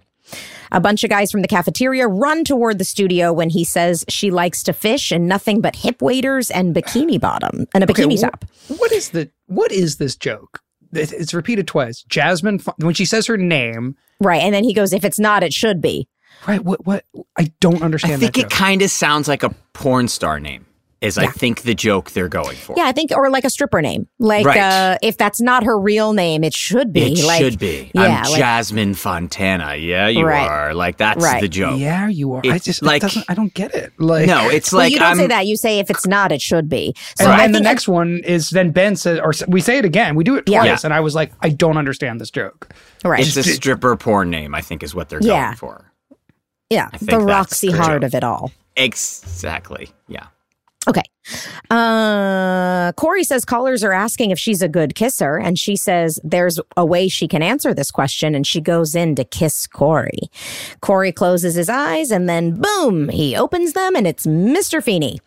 [0.72, 4.32] A bunch of guys from the cafeteria run toward the studio when he says she
[4.32, 8.18] likes to fish and nothing but hip waders and bikini bottom and a Okay, bikini
[8.18, 8.46] wh- top.
[8.78, 10.60] what is the what is this joke?
[10.98, 12.04] It- It's repeated twice.
[12.10, 14.42] Jasmine, when she says her name, Right.
[14.42, 16.08] And then he goes, if it's not, it should be.
[16.48, 16.64] right?
[16.64, 16.86] What?
[16.86, 17.04] What?
[17.38, 18.14] I don't understand.
[18.14, 20.66] I think that it kind of sounds like a porn star name.
[21.06, 22.74] Is I think the joke they're going for.
[22.78, 24.08] Yeah, I think, or like a stripper name.
[24.20, 24.58] Like, Right.
[24.60, 27.14] uh, if that's not her real name, it should be.
[27.14, 27.92] It like, should be.
[27.94, 28.02] Yeah.
[28.02, 29.76] I'm like, Jasmine Fontana.
[29.76, 30.48] Yeah, you Right.
[30.48, 30.74] are.
[30.74, 31.42] Like that's Right.
[31.42, 31.80] the joke.
[31.80, 32.42] Yeah, you are.
[32.44, 33.94] I just like- like I don't get it.
[34.00, 35.46] Like No, it's well, like you don't I'm, say that.
[35.48, 36.96] You say if it's not, it should be.
[37.18, 39.86] So And, I and the next one is then Ben says, or we say it
[39.86, 40.16] again.
[40.16, 40.78] We do it twice, Yeah.
[40.84, 42.70] and I was like, I don't understand this joke.
[43.04, 43.20] right.
[43.20, 44.56] It's a stripper porn name.
[44.56, 45.46] I think is what they're Yeah.
[45.46, 45.92] going for.
[46.72, 48.08] yeah, the Roxy the heart joke.
[48.08, 48.52] of it all.
[48.76, 49.90] Exactly.
[50.08, 50.26] Yeah.
[50.88, 51.04] Okay.
[51.70, 56.60] Uh, Cory says callers are asking if she's a good kisser, and she says there's
[56.78, 60.30] a way she can answer this question, and she goes in to kiss Cory.
[60.82, 64.84] Cory closes his eyes, and then boom, he opens them, and it's Mr.
[64.84, 65.20] Feeny.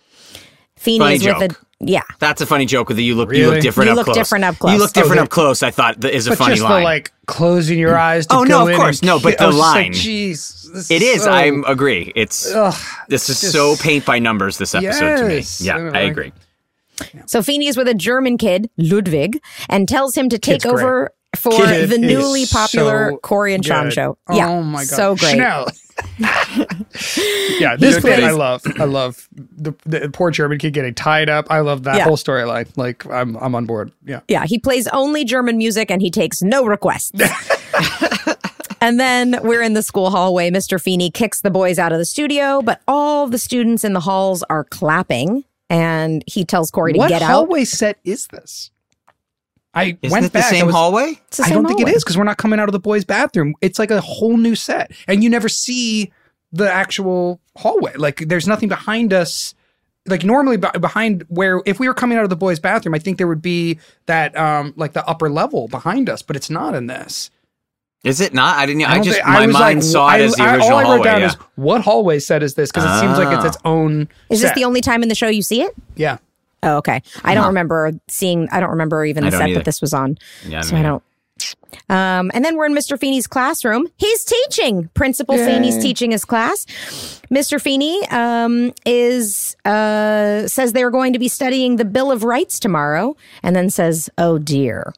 [0.76, 1.67] Feeny's Funny with a joke.
[1.80, 2.02] Yeah.
[2.18, 3.04] That's a funny joke with you.
[3.04, 4.16] You look you look different You up look close.
[4.16, 4.72] different up close.
[4.72, 5.62] You look oh, different Oh, up close.
[5.62, 6.80] I thought that is a But funny just line.
[6.80, 8.26] the like closing your eyes.
[8.26, 9.02] To Oh, go no, of in course.
[9.02, 9.92] No, but the I was just like, line.
[9.92, 11.22] Jeez, this it is.
[11.22, 12.12] so- I agree.
[12.16, 12.74] It's Ugh,
[13.08, 14.58] this is just- so paint by numbers.
[14.58, 15.58] This episode Yes.
[15.58, 15.66] to me.
[15.66, 16.32] Yeah, oh, I I like- agree.
[17.26, 20.82] So Feeny is with a German kid, Ludwig, and tells him to take Kid's great.
[20.82, 23.92] over for Kid the newly popular so Cory and Shawn good.
[23.92, 24.18] show.
[24.26, 24.48] Oh yeah.
[24.48, 24.86] Oh my god.
[24.88, 25.34] So great.
[25.34, 25.68] Schnell.
[26.18, 28.62] yeah, this look bit at I love.
[28.78, 31.46] I love the, the poor German kid getting tied up.
[31.50, 32.04] I love that Yeah.
[32.04, 32.68] whole storyline.
[32.76, 33.92] Like I'm I'm on board.
[34.04, 34.20] Yeah.
[34.28, 37.12] Yeah, he plays only German music and he takes no requests.
[38.80, 40.50] and then we're in the school hallway.
[40.50, 40.80] Mr.
[40.80, 44.42] Feeny kicks the boys out of the studio, but all the students in the halls
[44.50, 45.44] are clapping.
[45.70, 47.28] And he tells Cory to what get out.
[47.28, 48.70] What hallway set is this?
[49.74, 50.46] I Isn't went it back.
[50.46, 51.20] I same was- hallway?
[51.28, 53.04] It's the I don't think it is because we're not coming out of the boys'
[53.04, 53.54] bathroom.
[53.60, 56.10] It's like a whole new set, and you never see
[56.52, 57.92] the actual hallway.
[57.96, 59.54] Like there's nothing behind us.
[60.06, 62.98] Like normally be- behind where if we were coming out of the boys' bathroom, I
[62.98, 66.74] think there would be that um like the upper level behind us, but it's not
[66.74, 67.30] in this.
[68.04, 68.56] Is it not?
[68.56, 68.84] I didn't.
[68.84, 70.70] I, don't just think- my was mind like, saw I- it as the I- original
[70.72, 71.04] All I wrote hallway.
[71.04, 71.26] down yeah.
[71.26, 72.70] is what hallway set is this?
[72.70, 74.08] Because it seems like it's its own.
[74.30, 75.74] Is this the only time in the show you see it?
[75.96, 76.16] Yeah.
[76.62, 77.02] Oh, okay.
[77.24, 79.60] I don't remember seeing, I don't remember even the don't set either.
[79.60, 80.18] that this was on.
[80.46, 81.02] Yeah, so I don't.
[81.88, 82.98] Um, and then we're in Mr.
[82.98, 83.86] Feeny's classroom.
[83.96, 84.88] He's teaching.
[84.94, 86.66] Principal Feeny's teaching his class.
[87.30, 87.60] Mr.
[87.60, 93.16] Feeny um, is uh, says they're going to be studying the Bill of Rights tomorrow,
[93.42, 94.92] and then says, "Oh dear."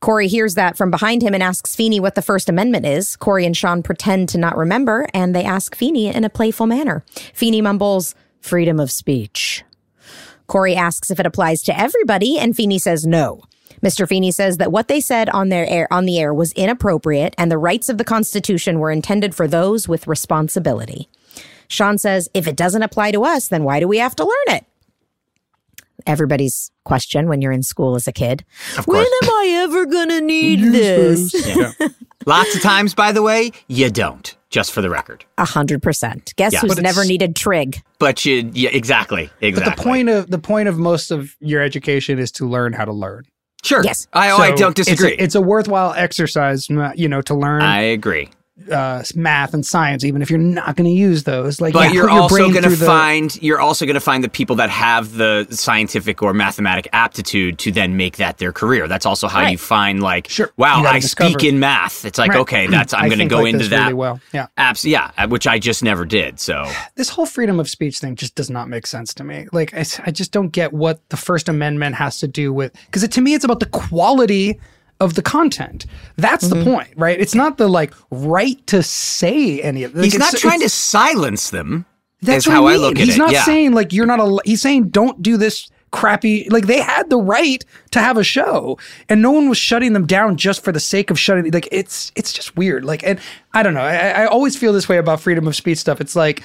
[0.00, 3.16] Cory hears that from behind him and asks Feeny what the First Amendment is.
[3.16, 7.04] Cory and Shawn pretend to not remember, and they ask Feeny in a playful manner.
[7.34, 9.62] Feeny mumbles, "Freedom of speech."
[10.46, 13.42] Cory asks if it applies to everybody, and Feeny says no.
[13.82, 14.08] Mr.
[14.08, 17.50] Feeny says that what they said on their air on the air was inappropriate, and
[17.50, 21.08] the rights of the Constitution were intended for those with responsibility.
[21.68, 24.56] Shawn says, if it doesn't apply to us, then why do we have to learn
[24.56, 24.64] it?
[26.06, 28.44] Everybody's question when you're in school as a kid.
[28.84, 31.34] When am I ever gonna need this?
[31.46, 31.72] Yeah.
[32.26, 34.34] Lots of times, by the way, you don't.
[34.50, 36.32] Just for the record, A hundred percent.
[36.36, 36.60] Guess Yeah.
[36.60, 37.82] who's never needed trig?
[37.98, 39.70] but you, yeah, exactly, exactly.
[39.70, 42.84] But the point of the point of most of your education is to learn how
[42.84, 43.24] to learn.
[43.64, 43.82] sure.
[43.84, 44.06] Yes.
[44.12, 45.16] I, oh, I don't it's a- disagree.
[45.18, 48.30] It's a, worthwhile exercise, you know, to learn I agree.
[48.72, 51.60] Uh, math and science, even if you're not going to use those.
[51.60, 53.84] Like, But yeah, you're put your also brain going to through the- find you're also
[53.84, 58.16] going to find the people that have the scientific or mathematic aptitude to then make
[58.16, 58.88] that their career.
[58.88, 60.50] That's also how you find like, Sure.
[60.56, 61.30] wow, I discover.
[61.30, 62.04] speak in math.
[62.06, 62.40] It's like Right.
[62.40, 63.82] okay, that's I'm going to go like into that.
[63.82, 64.20] really well.
[64.32, 66.40] Yeah, Abs- yeah, uh, which I just never did.
[66.40, 69.46] So this whole freedom of speech thing just does not make sense to me.
[69.52, 73.20] Like, I just don't get what the First Amendment has to do with because to
[73.20, 74.58] me, it's about the quality
[75.00, 75.86] of the content.
[76.16, 76.58] That's Mm-hmm.
[76.58, 77.18] the point, right?
[77.20, 79.94] It's not the like right to say any of.
[79.94, 81.84] Like, he's not trying to silence them.
[82.22, 83.18] That's how I, I look at he's it.
[83.18, 83.44] not yeah.
[83.44, 84.38] saying like you're not a.
[84.44, 86.48] He's saying don't do this crappy.
[86.50, 88.78] Like they had the right to have a show,
[89.08, 91.50] and no one was shutting them down just for the sake of shutting.
[91.52, 92.84] Like it's it's just weird.
[92.84, 93.20] Like and
[93.52, 93.82] I don't know.
[93.82, 96.00] I, I always feel this way about freedom of speech stuff.
[96.00, 96.42] It's like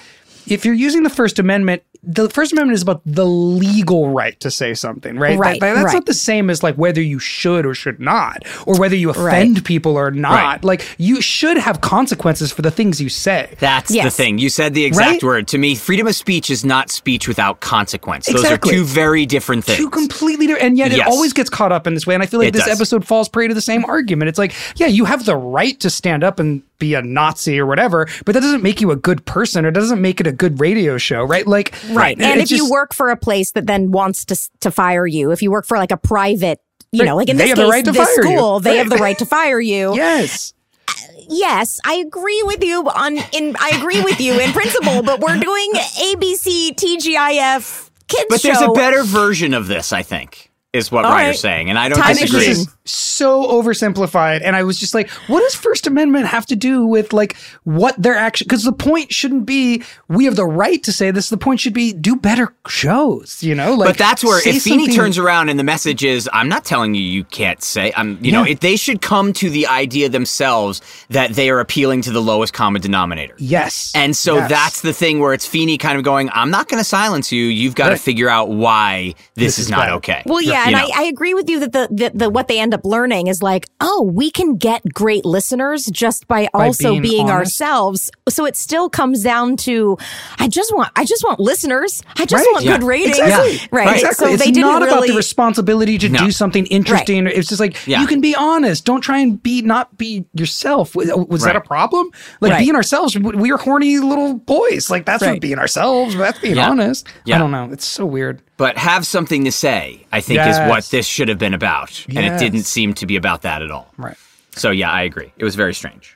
[0.48, 4.50] if you're using the First Amendment, the First Amendment is about the legal right to
[4.50, 5.38] say something, right?
[5.38, 5.60] Right.
[5.60, 5.94] That, that's right.
[5.94, 9.56] not the same as like whether you should or should not, or whether you offend
[9.58, 9.64] Right.
[9.64, 10.32] people or not.
[10.34, 10.64] Right.
[10.64, 13.56] Like you should have consequences for the things you say.
[13.60, 14.40] That's the thing.
[14.40, 15.24] You said the exact Right?
[15.24, 15.48] word.
[15.50, 18.26] To me, freedom of speech is not speech without consequence.
[18.26, 19.78] Those are two very different things.
[19.78, 22.16] Two completely different, and yet it always gets caught up in this way.
[22.16, 22.78] And I feel like It this does.
[22.80, 24.30] episode falls prey to the same argument.
[24.30, 27.68] It's like, yeah, you have the right to stand up and be a Nazi or
[27.68, 30.60] whatever, but that doesn't make you a good person or doesn't make it a good
[30.60, 31.46] radio show, right?
[31.46, 32.20] Like, Right.
[32.20, 35.32] And it's if you work for a place that then wants to to fire you,
[35.32, 36.60] if you work for like a private,
[36.92, 38.24] you know, like in this the case, right this fire you.
[38.38, 38.78] school, they Right.
[38.80, 39.96] have the right to fire you.
[39.96, 40.54] yes.
[40.88, 40.94] Uh,
[41.30, 45.38] yes, I agree with you on in I agree with you in principle, but we're
[45.40, 48.72] doing ABC TGIF kids but there's show.
[48.72, 51.40] a better version of this, I think, is what All Ryder's right.
[51.40, 51.70] saying.
[51.70, 52.46] And I don't Time disagree.
[52.48, 54.42] is so oversimplified.
[54.44, 57.96] And I was just like, what does First Amendment have to do with like what
[57.98, 61.30] they're actually, because the point shouldn't be we have the right to say this.
[61.30, 63.74] The point should be do better shows, you know?
[63.76, 66.66] Like, but that's where say if Feeny turns around and the message is, "I'm not
[66.66, 68.52] telling you you can't say," I'm, you know, Yeah.
[68.54, 72.54] it, they should come to the idea themselves that they are appealing to the lowest
[72.54, 73.36] common denominator.
[73.38, 73.92] Yes.
[73.96, 74.50] And so Yes.
[74.50, 77.46] that's the thing where it's Feeny kind of going, "I'm not going to silence you.
[77.46, 80.68] You've got to figure out why this, This is, is not bad." okay." Well, yeah,
[80.68, 80.92] You and.
[80.94, 83.42] I, I agree with you that the, the the what they end up learning is
[83.42, 88.12] like, oh, we can get great listeners just by, By also being being, ourselves.
[88.30, 89.98] So it still comes down to,
[90.40, 92.02] I just want, I just want listeners.
[92.18, 92.52] I just Right.
[92.54, 92.78] want Yeah.
[92.78, 93.20] good ratings.
[93.20, 93.60] Exactly.
[93.72, 93.96] Right.
[93.96, 94.28] Exactly.
[94.28, 96.20] So it's they didn't not about the responsibility to No.
[96.20, 97.28] do something interesting.
[97.28, 98.02] It's just like Yeah.
[98.02, 98.86] you can be honest.
[98.86, 100.96] Don't try and be not be yourself.
[100.96, 102.10] Was, uh, was that a problem?
[102.40, 102.60] Like Right.
[102.60, 103.18] being ourselves.
[103.18, 104.90] We are horny little boys.
[104.90, 105.34] Like that's Right.
[105.34, 106.16] what being ourselves.
[106.16, 106.70] That's being Yeah.
[106.70, 107.08] honest.
[107.26, 107.36] Yeah.
[107.36, 107.70] I don't know.
[107.72, 108.42] It's so weird.
[108.62, 112.06] But have something to say, I think, is what this should have been about.
[112.08, 113.92] And it didn't seem to be about that at all.
[113.98, 114.16] Right.
[114.52, 115.34] So, yeah, I agree.
[115.36, 116.16] It was very strange.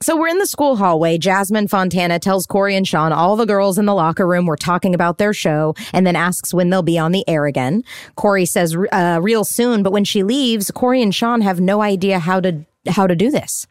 [0.00, 1.18] So we're in the school hallway.
[1.18, 4.94] Jasmine Fontana tells Cory and Shawn all the girls in the locker room were talking
[4.94, 7.84] about their show and then asks when they'll be on the air again.
[8.16, 12.18] Cory says uh, real soon, but when she leaves, Cory and Shawn have no idea
[12.18, 13.66] how to how to do this.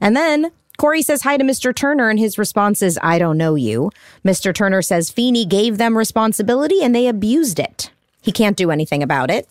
[0.00, 1.74] And then Cory says hi to Mr.
[1.74, 3.90] Turner and his response is I don't know you.
[4.24, 4.54] Mr.
[4.54, 7.90] Turner says Feeny gave them responsibility and they abused it.
[8.20, 9.48] He can't do anything about it.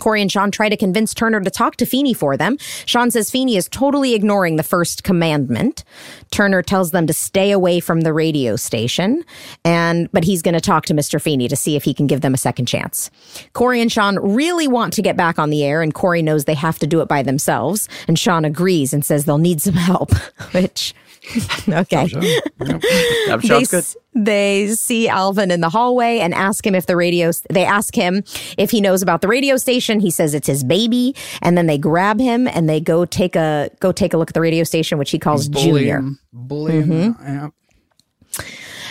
[0.00, 2.56] Cory and Shawn try to convince Turner to talk to Feeny for them.
[2.86, 5.84] Shawn says Feeny is totally ignoring the first commandment.
[6.30, 9.24] Turner tells them to stay away from the radio station,
[9.64, 11.20] and but he's going to talk to Mr.
[11.20, 13.10] Feeny to see if he can give them a second chance.
[13.52, 16.54] Cory and Shawn really want to get back on the air, and Cory knows they
[16.54, 17.88] have to do it by themselves.
[18.06, 20.12] And Shawn agrees and says they'll need some help,
[20.52, 20.94] which
[21.68, 22.06] okay.
[22.58, 23.78] That They, sounds good.
[23.78, 27.94] s- they see Alvin in the hallway and ask him if the radio, they ask
[27.94, 28.24] him
[28.56, 30.00] if he knows about the radio station.
[30.00, 31.14] He says it's his baby.
[31.42, 34.34] And then they grab him and they go take a, go take a look at
[34.34, 36.00] the radio station, which he calls Junior.
[36.00, 36.82] Bullying.
[36.82, 37.14] Bullying.
[37.14, 37.26] Mm-hmm.
[37.26, 37.48] Yeah.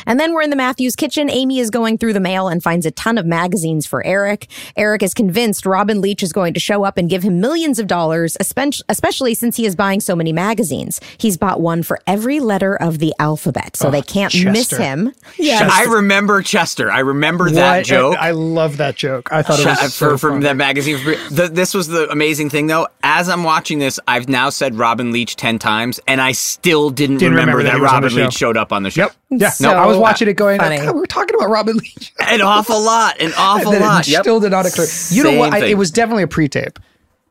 [0.08, 1.30] And then we're in the Matthews kitchen.
[1.30, 4.48] Amy is going through the mail and finds a ton of magazines for Eric.
[4.76, 7.86] Eric is convinced Robin Leach is going to show up and give him millions of
[7.88, 11.00] dollars, especially since he is buying so many magazines.
[11.18, 15.08] He's bought one for every letter of the alphabet, so they can't miss him.
[15.08, 15.14] him.
[15.40, 16.90] I remember Chester.
[16.90, 18.16] I remember that joke.
[18.18, 19.30] I, I love that joke.
[19.32, 20.44] I thought it was Ch- so for, from funny.
[20.44, 21.04] that magazine.
[21.30, 22.88] The, this was the amazing thing, though.
[23.04, 27.18] As I'm watching this, I've now said Robin Leach ten times, and I still didn't,
[27.18, 28.90] Didn't remember, remember that that he was on the Robin Leach showed up on the
[28.90, 29.02] show.
[29.02, 29.16] Yep.
[29.30, 29.50] Yeah.
[29.50, 30.60] So no, I was watching it going.
[30.60, 30.78] funny.
[30.78, 32.14] "God, we're talking about Robin Leach.
[32.20, 33.20] An awful lot.
[33.20, 34.08] An awful lot.
[34.08, 34.22] it Yep.
[34.24, 34.86] still did not occur.
[35.10, 35.54] You know what?
[35.54, 36.80] I, it was definitely a pre-tape.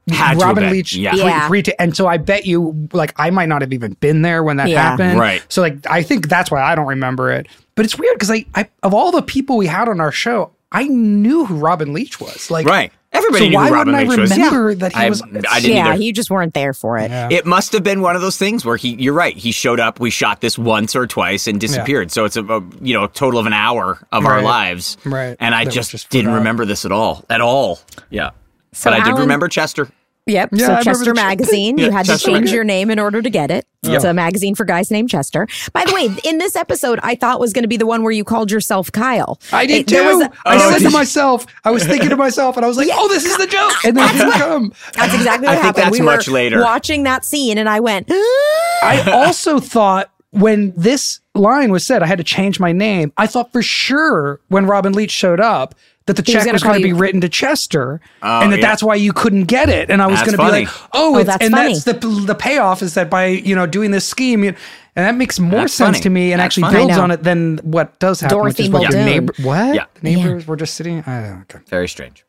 [0.09, 0.71] Had Robin.
[0.71, 1.11] Leach, Yeah.
[1.11, 1.49] pre- Yeah.
[1.49, 4.57] pre-tape, and so I bet you, like, I might not have even been there when
[4.59, 4.83] that Yeah.
[4.91, 5.19] happened.
[5.19, 5.43] Right.
[5.49, 7.49] So, like, I think that's why I don't remember it.
[7.75, 10.53] But it's weird because I, I, of all the people we had on our show,
[10.73, 12.51] I knew who Robin Leach was.
[12.51, 12.93] Like, Right.
[13.13, 14.75] Everybody so knew why Robin wouldn't Leach I remember Yeah.
[14.77, 15.23] that he I- was?
[15.23, 16.03] I didn't yeah, either.
[16.03, 17.11] you just weren't there for it.
[17.11, 17.29] Yeah.
[17.31, 20.01] It must have been one of those things where he, you're right, he showed up,
[20.01, 22.11] we shot this once or twice and disappeared.
[22.11, 24.99] So it's a, a, you know, a total of an hour of our lives.
[25.07, 25.35] Right.
[25.41, 27.25] And I That just, just didn't remember this at all.
[27.31, 27.79] At all.
[28.11, 28.31] Yeah.
[28.73, 29.89] So but I did remember Chester.
[30.29, 30.51] Yep.
[30.55, 32.55] Yeah, so remember Chester the Ch- Magazine, you had Chester to change Magazine.
[32.57, 33.65] your name in order to get it.
[33.85, 35.47] It's a magazine for guys named Chester.
[35.73, 38.11] By the way, in this episode, I thought was going to be the one where
[38.11, 39.39] you called yourself Kyle.
[39.53, 40.03] I did It- too.
[40.05, 42.77] was a- I Oh, said to myself, I was thinking to myself, and I was
[42.77, 44.73] like, "Oh, this is the joke," ah, and then it didn't come.
[44.95, 45.85] That's exactly what I think happened.
[45.85, 46.61] that's we much were later.
[46.61, 48.11] watching that scene, and I went,
[48.83, 53.13] I also thought when this line was said, I had to change my name.
[53.17, 56.63] I thought for sure when Robin Leach showed up that the He check gonna was
[56.63, 58.67] going to be written to Chester, Oh, and that yeah.
[58.67, 59.91] that's why you couldn't get it.
[59.91, 61.73] And I was going to be like, oh, Oh, it's, that's and funny.
[61.75, 61.93] that's the
[62.27, 64.51] the payoff is that by you know doing this scheme, you,
[64.95, 66.03] and that makes more That's sense funny.
[66.05, 66.77] to me and That's actually funny.
[66.87, 68.37] builds on it than what does happen.
[68.39, 69.05] Dorothy which is what the Muldoon.
[69.07, 69.85] neighbor, what Yeah.
[69.95, 71.01] The neighbors were just sitting.
[71.07, 71.43] I don't know.
[71.51, 71.59] Okay.
[71.69, 72.25] Very strange.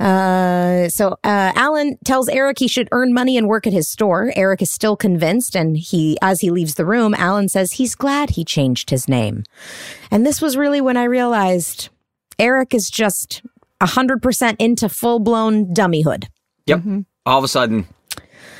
[0.00, 4.32] Uh, so uh, Alan tells Eric he should earn money and work at his store.
[4.34, 8.30] Eric is still convinced, and he, as he leaves the room, Alan says he's glad
[8.30, 9.44] he changed his name.
[10.10, 11.90] And this was really when I realized
[12.38, 13.42] Eric is just
[13.82, 16.24] hundred percent into full blown dummyhood.
[16.66, 16.82] Yep.
[17.26, 17.86] All of a sudden,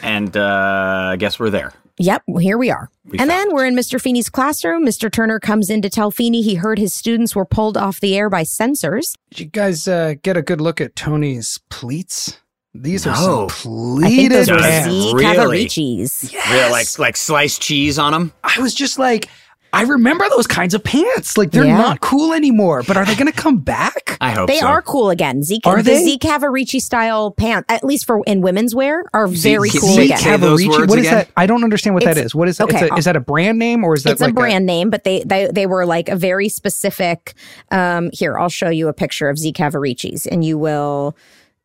[0.02, 1.72] and uh, I guess we're there.
[1.98, 2.90] Yep, here we are.
[3.04, 3.54] We and found then it.
[3.54, 4.00] we're in Mr.
[4.00, 4.84] Feeny's classroom.
[4.84, 5.10] Mr.
[5.10, 8.28] Turner comes in to tell Feeny he heard his students were pulled off the air
[8.28, 9.14] by censors.
[9.30, 12.38] Did you guys uh, get a good look at Tony's pleats?
[12.74, 13.46] These are No.
[13.48, 14.88] some I think those pleated were pants.
[14.92, 15.24] Z Really?
[15.24, 16.50] Cavariccis.
[16.52, 18.32] Real like like sliced cheese on them.
[18.42, 19.28] I was just like,
[19.74, 21.36] I remember those kinds of pants.
[21.36, 21.76] Like they're Yeah.
[21.76, 22.82] not cool anymore.
[22.86, 24.16] But are they going to come back?
[24.20, 24.66] I hope They so.
[24.66, 25.42] are cool again.
[25.42, 26.04] Z Are the they?
[26.04, 30.04] Z Cavaricci style pants, at least for in women's wear, are very Z- cool Z-
[30.04, 30.18] again.
[30.18, 30.88] Say those Cavaricci?
[30.88, 31.14] What is again?
[31.14, 31.28] that?
[31.36, 32.34] I don't understand what that It's- is.
[32.34, 32.64] What is that?
[32.64, 34.64] okay, It's a, is that a brand name or is that it's like a brand
[34.66, 37.34] name, but they, they they were like a very specific.
[37.70, 41.16] Um, here, I'll show you a picture of Z Cavariccis, and you will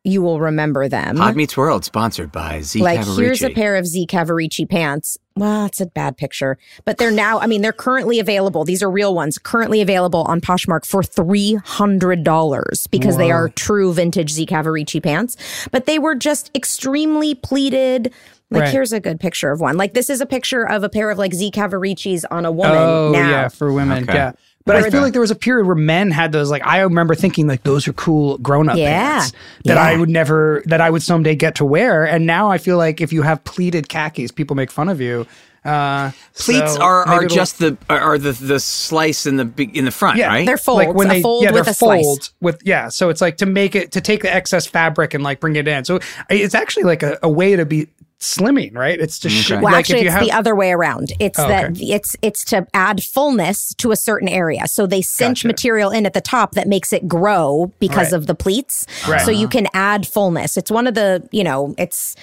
[0.04, 1.18] you will remember them.
[1.18, 3.18] Pod Meets World, sponsored by Z like Cavaricci.
[3.20, 5.18] here's a pair of Z Cavaricci pants.
[5.36, 7.40] Well, it's a bad picture, but they're now.
[7.40, 8.66] I mean, they're currently available.
[8.66, 13.50] These are real ones, currently available on Poshmark for three hundred dollars because they are
[13.50, 15.36] true vintage Z Cavaricci pants.
[15.72, 18.14] But they were just extremely pleated.
[18.52, 18.72] Like Right.
[18.74, 19.78] here's a good picture of one.
[19.78, 22.76] Like this is a picture of a pair of like Z Cavariccis on a woman
[22.78, 23.30] Oh now.
[23.30, 24.04] yeah, for women.
[24.06, 24.14] Okay.
[24.16, 24.32] Yeah.
[24.66, 26.52] But I Where feel the- like there was a period where men had those.
[26.52, 29.20] Like I remember thinking like those are cool grown up Yeah.
[29.20, 29.34] pants
[29.66, 32.06] that I would never that I would someday get to wear.
[32.06, 35.26] And now I feel like if you have pleated khakis, people make fun of you.
[35.66, 39.66] Uh, Pleats so are, are just the are are the the slice in the be-
[39.78, 40.46] in the front, Yeah, right?
[40.46, 42.02] They're folds, a fold yeah, with they're slice.
[42.06, 42.88] folds with yeah.
[42.88, 45.68] So it's like to make it to take the excess fabric and like bring it
[45.68, 45.84] in.
[45.84, 46.00] So
[46.30, 47.88] it's actually like a, a way to be
[48.20, 49.00] slimming, right?
[49.00, 49.62] It's to sh- Okay.
[49.62, 51.14] Well, like actually, if you it's have the other way around.
[51.20, 51.86] It's Oh, that okay.
[51.86, 54.68] it's it's to add fullness to a certain area.
[54.68, 55.48] So they cinch Gotcha.
[55.48, 58.18] material in at the top that makes it grow because Right.
[58.20, 58.86] of the pleats.
[59.08, 59.22] Right.
[59.22, 60.58] So you can add fullness.
[60.58, 62.16] It's one of the you know it's.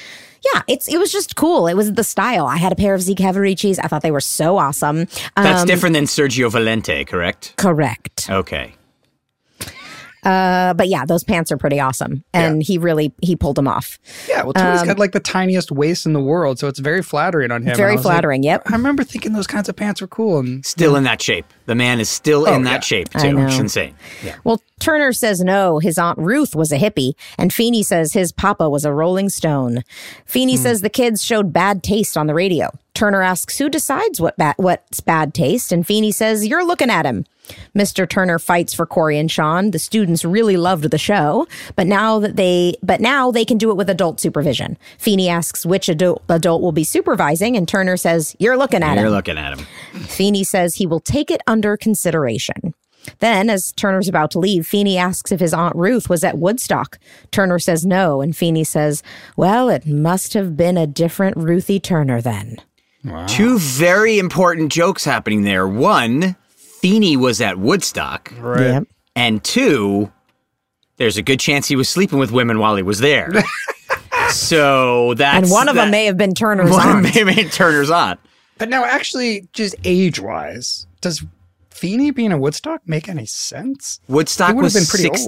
[0.55, 1.67] Yeah, it's it was just cool.
[1.67, 2.47] It was the style.
[2.47, 3.81] I had a pair of Z Cavariccis.
[3.83, 5.07] I thought they were so awesome.
[5.35, 7.55] That's Um, different than Sergio Valente, correct?
[7.57, 8.29] Correct.
[8.31, 8.75] Okay.
[10.27, 13.99] Uh, but yeah, those pants are pretty awesome, and he really he pulled them off.
[14.29, 14.43] yeah.
[14.43, 17.63] Well, Tony's got like the tiniest waist in the world, so it's very flattering on
[17.63, 17.77] him.
[17.77, 18.43] Very was like- flattering.
[18.43, 18.63] yep.
[18.67, 21.47] I remember thinking those kinds of pants were cool, and Still in that shape.
[21.67, 22.81] The man is still in Oh, that yeah.
[22.81, 23.33] shape too.
[23.35, 23.47] know.
[23.47, 23.95] It's insane.
[24.25, 24.35] Yeah.
[24.43, 28.69] Well, Turner says no, his Aunt Ruth was a hippie, and Feeny says his papa
[28.69, 29.83] was a Rolling Stone.
[30.27, 32.71] Feeny says the kids showed bad taste on the radio.
[32.97, 37.05] Turner asks who decides what ba- what's bad taste, and Feeny says you're looking at
[37.05, 37.27] him.
[37.77, 38.09] Mr.
[38.09, 39.71] Turner fights for Cory and Shawn.
[39.71, 43.71] The students really loved the show, but now that they but now they can do
[43.71, 44.79] it with adult supervision.
[44.99, 49.07] Feeny asks which adult adult will be supervising, and Turner says you're looking at You're
[49.07, 49.13] him.
[49.13, 49.67] looking at him.
[50.07, 52.73] Feeny says he will take it under consideration.
[53.19, 56.99] Then, as Turner's about to leave, Feeny asks if his Aunt Ruth was at Woodstock.
[57.31, 59.03] Turner says no, and Feeny says,
[59.37, 62.57] Well, it must have been a different Ruthie Turner then.
[63.27, 65.67] Two very important jokes happening there.
[65.67, 68.61] One, Feeny was at Woodstock, right.
[68.61, 68.85] Yep.
[69.15, 70.13] and two,
[70.97, 73.31] there's a good chance he was sleeping with women while he was there.
[74.31, 77.03] so that's And one of them may have been Turner's one aunt.
[77.03, 78.21] may have been Turner's aunt.
[78.59, 81.25] But now, actually, just age wise, does
[81.71, 84.01] Feeny being a Woodstock make any sense?
[84.09, 85.19] Woodstock He would have was been pretty old.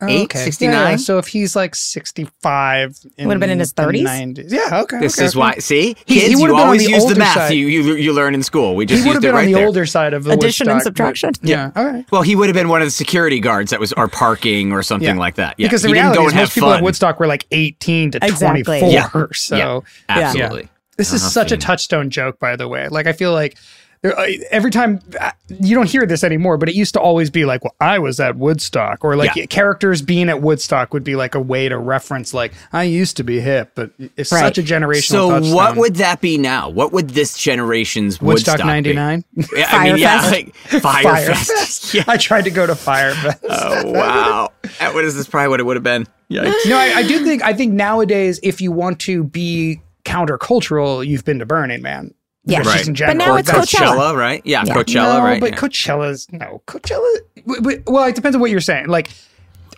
[0.00, 0.24] 69, Eight?
[0.24, 0.44] Okay.
[0.44, 0.90] 69.
[0.90, 4.04] Yeah, so if he's like 65, Would have been in his the 30s?
[4.06, 4.52] 90s.
[4.52, 5.00] Yeah, okay.
[5.00, 5.38] This okay, is okay.
[5.40, 5.54] why.
[5.58, 7.52] See, He- he kids, would've you been on always the use the math side.
[7.52, 8.76] you, you you learn in school.
[8.76, 9.66] We He just would used have it been right on the there.
[9.66, 11.30] older side of the Addition and Woodstock, but- subtraction?
[11.42, 12.04] Yeah, all right.
[12.12, 14.82] Well, he would have been one of the security guards that was or parking or
[14.82, 15.20] something Yeah.
[15.20, 15.54] like that.
[15.58, 16.78] Yeah, because the he didn't reality go is most people fun.
[16.78, 18.62] at Woodstock were like 18 to Exactly.
[18.62, 18.90] 24.
[18.90, 19.26] Yeah.
[19.32, 20.68] So yeah, absolutely.
[20.96, 22.88] This is Uh-huh, such a touchstone joke, by the way.
[22.88, 23.58] Like, I feel like there,
[24.04, 27.64] every time uh, you don't hear this anymore, but it used to always be like,
[27.64, 29.46] well, I was at Woodstock, or like Yeah.
[29.46, 33.24] characters being at Woodstock would be like a way to reference, like, I used to
[33.24, 34.40] be hip, but it's Right.
[34.40, 35.54] such a generational So touchstone.
[35.54, 36.68] what would that be now?
[36.68, 38.92] What would this generation's Woodstock Woodstock, be?
[38.94, 39.24] 99?
[39.56, 40.32] Yeah, I mean, yeah, Fyre Fest?
[40.72, 41.94] like Fyre Fest.
[41.94, 42.04] yeah.
[42.08, 43.38] I tried to go to Fyre Fest.
[43.48, 44.48] Oh wow!
[44.92, 45.26] What is this?
[45.26, 46.06] Probably what it would have been.
[46.30, 46.52] Yikes.
[46.68, 51.24] no, I, I do think, I think nowadays, if you want to be countercultural, you've
[51.24, 52.12] been to Burning Man.
[52.48, 52.62] Yeah.
[52.62, 52.86] Just Right.
[52.86, 53.26] in But general.
[53.28, 53.96] now it's That's- Coachella.
[53.96, 54.42] Coachella, right?
[54.44, 54.74] Yeah, Yeah.
[54.74, 55.40] Coachella, no, right?
[55.40, 55.56] but yeah.
[55.56, 57.16] Coachella's no Coachella.
[57.46, 58.86] w- w- Well, it depends on what you're saying.
[58.88, 59.08] Like,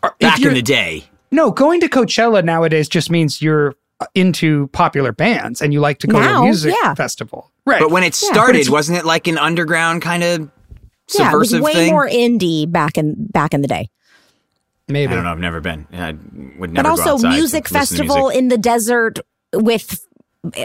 [0.03, 4.07] if Back in you're- the day, no, going to Coachella nowadays just means you're uh,
[4.15, 6.95] into popular bands and you like to go now, to a music yeah.
[6.95, 7.51] festival.
[7.67, 7.81] Right.
[7.81, 10.49] But when it started, yeah, wasn't it like an underground kind of
[11.09, 11.91] subversive yeah, it was way thing?
[11.93, 13.91] more indie back in back in the day.
[14.89, 15.13] Maybe.
[15.13, 15.31] I don't know.
[15.33, 15.87] I've never been.
[15.93, 16.13] I
[16.59, 18.39] would never But also music festival music.
[18.39, 19.19] in the desert
[19.53, 20.05] with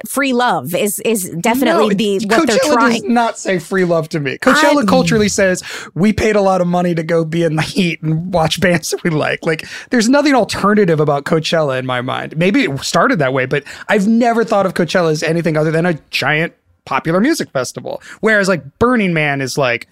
[0.08, 3.02] free love is is definitely no, the what Coachella they're trying.
[3.02, 4.38] Does not say free love to me.
[4.38, 5.64] Coachella I, culturally says
[5.94, 8.92] we paid a lot of money to go be in the heat and watch bands
[8.92, 9.46] that we like.
[9.46, 12.38] Like there's nothing alternative about Coachella in my mind.
[12.38, 15.86] Maybe it started that way, but I've never thought of Coachella as anything other than
[15.86, 16.54] a giant
[16.86, 18.02] popular music festival.
[18.22, 19.88] Whereas like Burning Man is like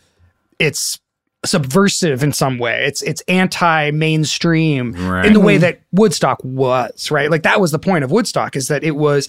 [0.59, 0.99] it's
[1.45, 2.85] subversive in some way.
[2.85, 5.25] It's it's anti-mainstream right.
[5.25, 7.29] in the way that Woodstock was, right?
[7.29, 9.27] Like that was the point of Woodstock is that it was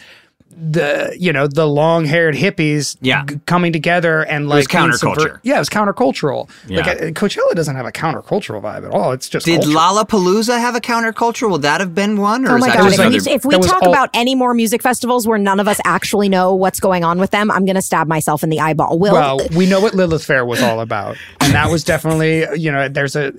[0.56, 3.24] the you know the long haired hippies yeah.
[3.24, 5.40] G- coming together and like counterculture.
[5.42, 6.48] yeah, it was countercultural.
[6.68, 6.78] Yeah.
[6.78, 9.12] Like uh, Coachella doesn't have a countercultural vibe at all.
[9.12, 9.82] It's just did cultural.
[9.82, 11.50] Lollapalooza have a counterculture?
[11.50, 12.46] Would that have been one?
[12.46, 12.92] oh my god!
[12.92, 15.80] If, other, if, we talk all, about any more music festivals where none of us
[15.84, 18.98] actually know what's going on with them, I'm going to stab myself in the eyeball.
[18.98, 22.70] Will, well, we know what Lilith Fair was all about, and that was definitely you
[22.70, 23.32] know there's a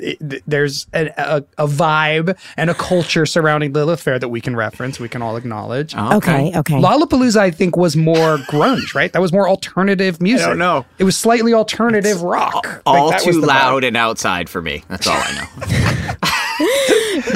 [0.45, 4.99] there's a, a, a, vibe and a culture surrounding Lilith Fair that we can reference,
[4.99, 5.93] we can all acknowledge.
[5.95, 6.59] Oh, okay, okay.
[6.59, 6.79] okay.
[6.95, 9.11] Lollapalooza, I think was more grunge, right?
[9.11, 10.45] That was more alternative music.
[10.45, 10.85] I don't know.
[10.97, 12.81] It was slightly alternative rock.
[12.85, 13.87] All, all too loud vibe.
[13.87, 14.83] and outside for me.
[14.87, 16.29] That's all I know.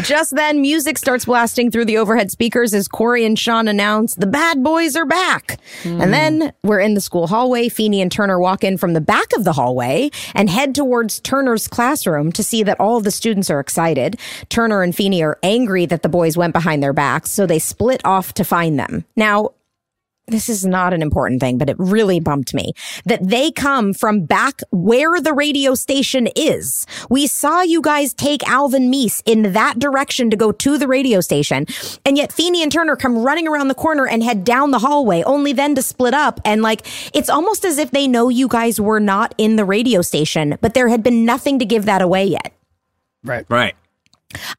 [0.01, 4.28] Just then, music starts blasting through the overhead speakers as Cory and Shawn announce the
[4.28, 5.59] bad boys are back.
[5.84, 6.01] Mm.
[6.01, 7.70] And then we're in the school hallway.
[7.70, 11.67] Feeny and Turner walk in from the back of the hallway and head towards Turner's
[11.67, 14.20] classroom to see that all the students are excited.
[14.49, 18.01] Turner and Feeny are angry that the boys went behind their backs, so they split
[18.05, 19.05] off to find them.
[19.15, 19.51] Now,
[20.32, 22.73] this is not an important thing, but it really bumped me
[23.05, 26.86] that they come from back where the radio station is.
[27.09, 31.21] We saw you guys take Alvin Meese in that direction to go to the radio
[31.21, 31.65] station.
[32.05, 35.23] And yet Feeny and Turner come running around the corner and head down the hallway,
[35.23, 36.39] only then to split up.
[36.45, 40.01] And like, it's almost as if they know you guys were not in the radio
[40.01, 42.53] station, but there had been nothing to give that away yet.
[43.23, 43.45] Right.
[43.49, 43.75] Right.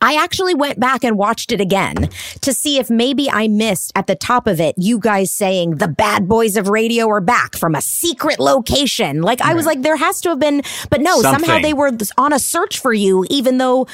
[0.00, 2.08] I actually went back and watched it again
[2.40, 5.88] to see if maybe I missed at the top of it you guys saying the
[5.88, 9.22] bad boys of radio are back from a secret location.
[9.22, 11.46] Like I was like, there has to have been, but no, Something.
[11.46, 13.86] somehow they were on a search for you, even though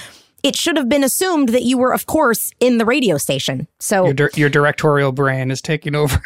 [0.42, 3.66] it should have been assumed that you were, of course, in the radio station.
[3.78, 6.20] So your, di- your directorial brain is taking over.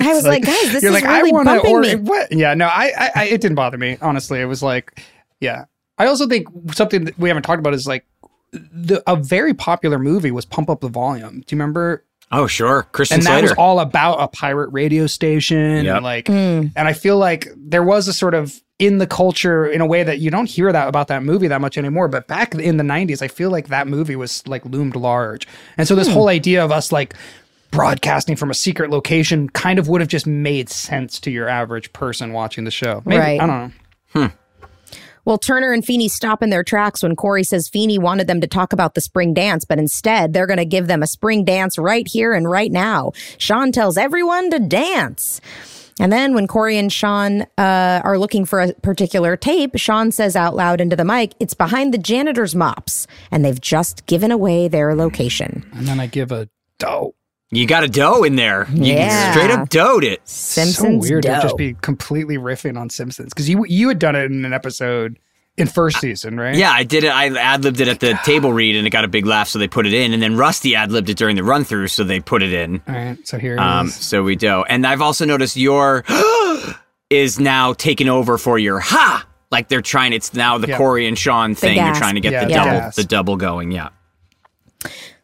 [0.00, 1.94] I was like, like, guys, this is like, really I bumping or, me.
[1.96, 2.32] What?
[2.32, 3.96] Yeah, no, I, I, I, it didn't bother me.
[4.00, 5.02] Honestly, it was like,
[5.40, 5.64] yeah.
[5.98, 8.04] I also think something that we haven't talked about is like
[8.52, 11.40] the a very popular movie was Pump Up the Volume.
[11.40, 12.04] Do you remember?
[12.32, 13.48] Oh sure, Christian and that Slater.
[13.48, 15.84] was all about a pirate radio station.
[15.84, 15.96] Yep.
[15.96, 16.72] And like, mm.
[16.76, 20.02] and I feel like there was a sort of in the culture in a way
[20.02, 22.08] that you don't hear that about that movie that much anymore.
[22.08, 25.46] But back in the '90s, I feel like that movie was like loomed large.
[25.76, 26.12] And so this mm.
[26.12, 27.14] whole idea of us like
[27.70, 31.92] broadcasting from a secret location kind of would have just made sense to your average
[31.92, 33.02] person watching the show.
[33.04, 33.40] Maybe, right.
[33.40, 33.72] I don't know.
[34.12, 34.34] Hmm.
[35.24, 38.46] Well, Turner and Feeny stop in their tracks when Cory says Feeny wanted them to
[38.46, 41.78] talk about the spring dance, but instead they're going to give them a spring dance
[41.78, 43.12] right here and right now.
[43.38, 45.40] Shawn tells everyone to dance.
[46.00, 50.34] And then when Cory and Shawn uh, are looking for a particular tape, Shawn says
[50.34, 54.66] out loud into the mic, it's behind the janitor's mops, and they've just given away
[54.66, 55.68] their location.
[55.74, 56.48] And then I give a
[56.78, 57.16] dope.
[57.52, 58.68] You got a dough in there.
[58.70, 59.32] You yeah.
[59.32, 60.20] straight up doughed it.
[60.28, 61.36] Simpsons so weird dough.
[61.36, 64.52] to just be completely riffing on Simpsons because you you had done it in an
[64.52, 65.18] episode
[65.56, 66.54] in first season, right?
[66.54, 67.08] Yeah, I did it.
[67.08, 69.58] I ad libbed it at the table read, and it got a big laugh, so
[69.58, 70.12] they put it in.
[70.12, 72.82] And then Rusty ad libbed it during the run through, so they put it in.
[72.86, 73.94] All right, so here um, is.
[73.96, 74.62] So we do.
[74.64, 76.04] And I've also noticed your
[77.10, 79.26] is now taking over for your ha.
[79.50, 80.12] Like they're trying.
[80.12, 80.78] It's now the yep.
[80.78, 81.76] Cory and Shawn thing.
[81.76, 83.72] You're trying to get yeah, the double, the double going.
[83.72, 83.88] Yeah.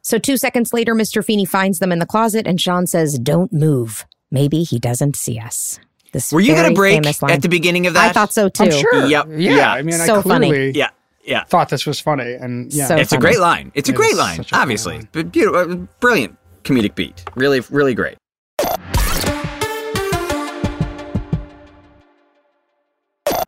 [0.06, 1.24] So two seconds later, Mr.
[1.24, 4.06] Feeny finds them in the closet and Shawn says, Don't move.
[4.30, 5.80] Maybe he doesn't see us.
[6.12, 8.10] This Were you going to break at the beginning of that?
[8.10, 8.62] I thought so too.
[8.62, 9.06] I'm sure.
[9.06, 9.26] Yep.
[9.30, 9.56] Yeah.
[9.56, 9.72] yeah.
[9.72, 10.70] I mean, so I clearly funny.
[10.70, 10.90] Yeah.
[11.24, 11.42] Yeah.
[11.42, 12.34] thought this was funny.
[12.34, 12.86] And yeah.
[12.86, 13.18] So it's funny.
[13.18, 13.72] a great line.
[13.74, 14.98] It's a it great line, a obviously.
[14.98, 15.08] Line.
[15.10, 17.24] But beautiful, uh, brilliant comedic beat.
[17.34, 18.16] Really, really great.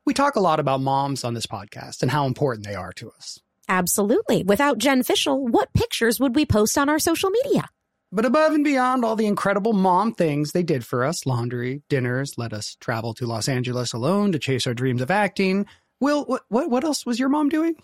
[0.05, 3.13] We talk a lot about moms on this podcast and how important they are to
[3.13, 3.39] us.
[3.69, 4.43] Absolutely.
[4.45, 7.69] Without Jen Fishel, what pictures would we post on our social media?
[8.11, 12.39] But above and beyond all the incredible mom things they did for us laundry, dinners,
[12.39, 15.67] let us travel to Los Angeles alone to chase our dreams of acting.
[16.01, 17.75] Will, what, what, what else was your mom doing?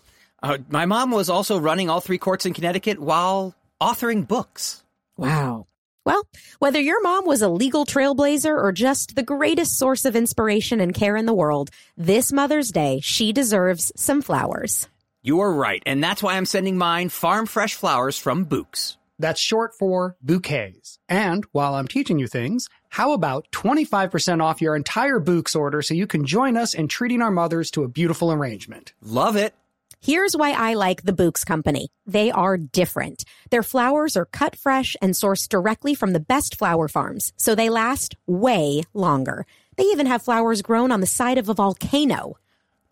[0.41, 4.83] Uh, my mom was also running all three courts in Connecticut while authoring books.
[5.15, 5.67] Wow.
[6.05, 6.23] Well,
[6.59, 10.93] whether your mom was a legal trailblazer or just the greatest source of inspiration and
[10.93, 14.87] care in the world, this Mother's Day, she deserves some flowers.
[15.25, 18.97] You are right, and that's why I'm sending mine farm fresh flowers from Bouqs.
[19.17, 20.99] That's short for bouquets.
[21.09, 25.95] And while I'm teaching you things, how about 25% off your entire Bouqs order so
[25.95, 28.93] you can join us in treating our mothers to a beautiful arrangement?
[29.01, 29.55] Love it.
[29.99, 31.89] Here's why I like the Bouqs Company.
[32.05, 33.23] They are different.
[33.49, 37.71] Their flowers are cut fresh and sourced directly from the best flower farms, so they
[37.71, 39.47] last way longer.
[39.75, 42.37] They even have flowers grown on the side of a volcano.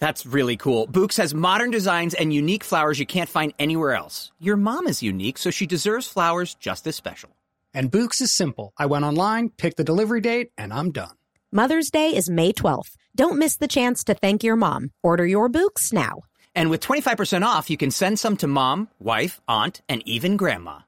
[0.04, 0.86] That's really cool.
[0.86, 4.34] Bouqs has modern designs and unique flowers you can't find anywhere else.
[4.38, 7.38] Your mom is unique, so she deserves flowers just as special.
[7.74, 8.74] And Bouqs is simple.
[8.76, 11.16] I went online, picked the delivery date, and I'm done.
[11.54, 12.98] Mother's Day is May 12th.
[13.16, 14.92] Don't miss the chance to thank your mom.
[15.04, 16.24] Order your Bouqs now.
[16.54, 20.80] And with 25% off, you can send some to mom, wife, aunt, and even grandma.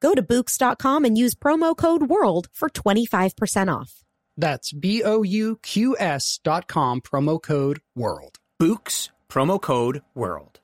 [0.00, 4.02] Go to Bouqs.com and use promo code WORLD for 25% off.
[4.36, 8.40] That's B O U Q S dot com, promo code WORLD.
[8.60, 10.60] Bouqs, promo code WORLD.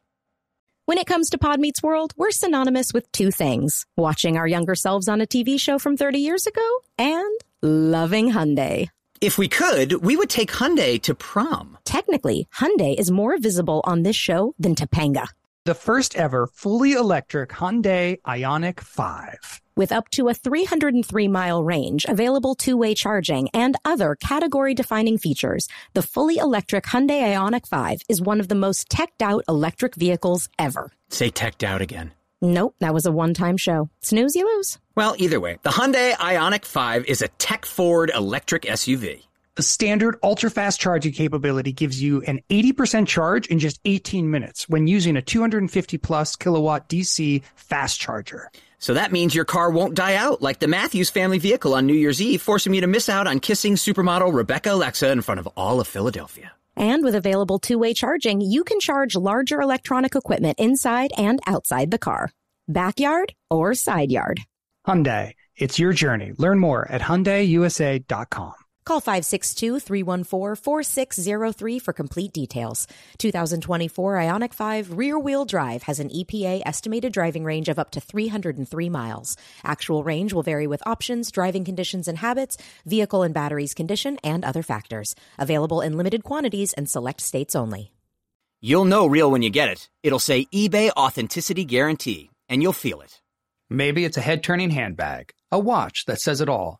[0.87, 4.77] When it comes to Pod Meets World, we're synonymous with two things watching our younger
[4.77, 6.69] selves on a TV show from 30 years ago
[6.99, 8.89] and loving Hyundai.
[9.21, 11.79] If we could, we would take Hyundai to prom.
[11.85, 15.27] Technically, Hyundai is more visible on this show than Topanga.
[15.65, 22.05] The first ever fully electric Hyundai Ioniq 5 with up to a 303 mile range,
[22.07, 28.03] available two way charging, and other category defining features, the fully electric Hyundai Ioniq 5
[28.11, 30.93] is one of the most teched out electric vehicles ever.
[31.09, 32.13] Say teched out again.
[32.43, 33.89] Nope, that was a one time show.
[34.03, 34.79] Snooze, you lose.
[34.97, 39.23] Well, either way, the Hyundai Ioniq 5 is a tech forward electric SUV.
[39.57, 44.69] The standard ultra fast charging capability gives you an 80% charge in just 18 minutes
[44.69, 48.51] when using a 250 plus kilowatt DC fast charger.
[48.81, 51.95] So that means your car won't die out like the Matthews family vehicle on New
[51.95, 55.47] Year's Eve, forcing me to miss out on kissing supermodel Rebecca Alexa in front of
[55.57, 56.53] all of Philadelphia.
[56.77, 61.91] And with available two way charging, you can charge larger electronic equipment inside and outside
[61.91, 62.33] the car,
[62.69, 64.41] backyard or side yard.
[64.87, 66.33] Hyundai, it's your journey.
[66.39, 68.55] Learn more at HyundaiUSA.com.
[68.85, 72.87] Call 562-314-4603 for complete details.
[73.19, 78.89] 2024 Ioniq 5 rear-wheel drive has an EPA estimated driving range of up to 303
[78.89, 79.37] miles.
[79.65, 82.57] Actual range will vary with options, driving conditions and habits,
[82.87, 85.15] vehicle and batteries condition, and other factors.
[85.39, 87.93] Available in limited quantities and select states only.
[88.63, 89.91] You'll know real when you get it.
[90.03, 93.21] It'll say eBay Authenticity Guarantee, and you'll feel it.
[93.71, 96.80] Maybe it's a head-turning handbag, a watch that says it all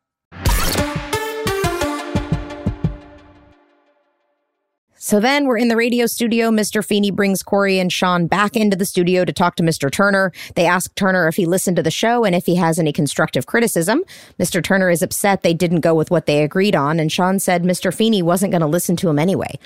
[5.03, 6.51] So then we're in the radio studio.
[6.51, 6.85] Mr.
[6.85, 9.91] Feeny brings Cory and Shawn back into the studio to talk to Mr.
[9.91, 10.31] Turner.
[10.53, 13.47] They ask Turner if he listened to the show and if he has any constructive
[13.47, 14.03] criticism.
[14.39, 14.63] Mr.
[14.63, 17.91] Turner is upset they didn't go with what they agreed on, and Shawn said Mr.
[17.91, 19.57] Feeny wasn't going to listen to him anyway.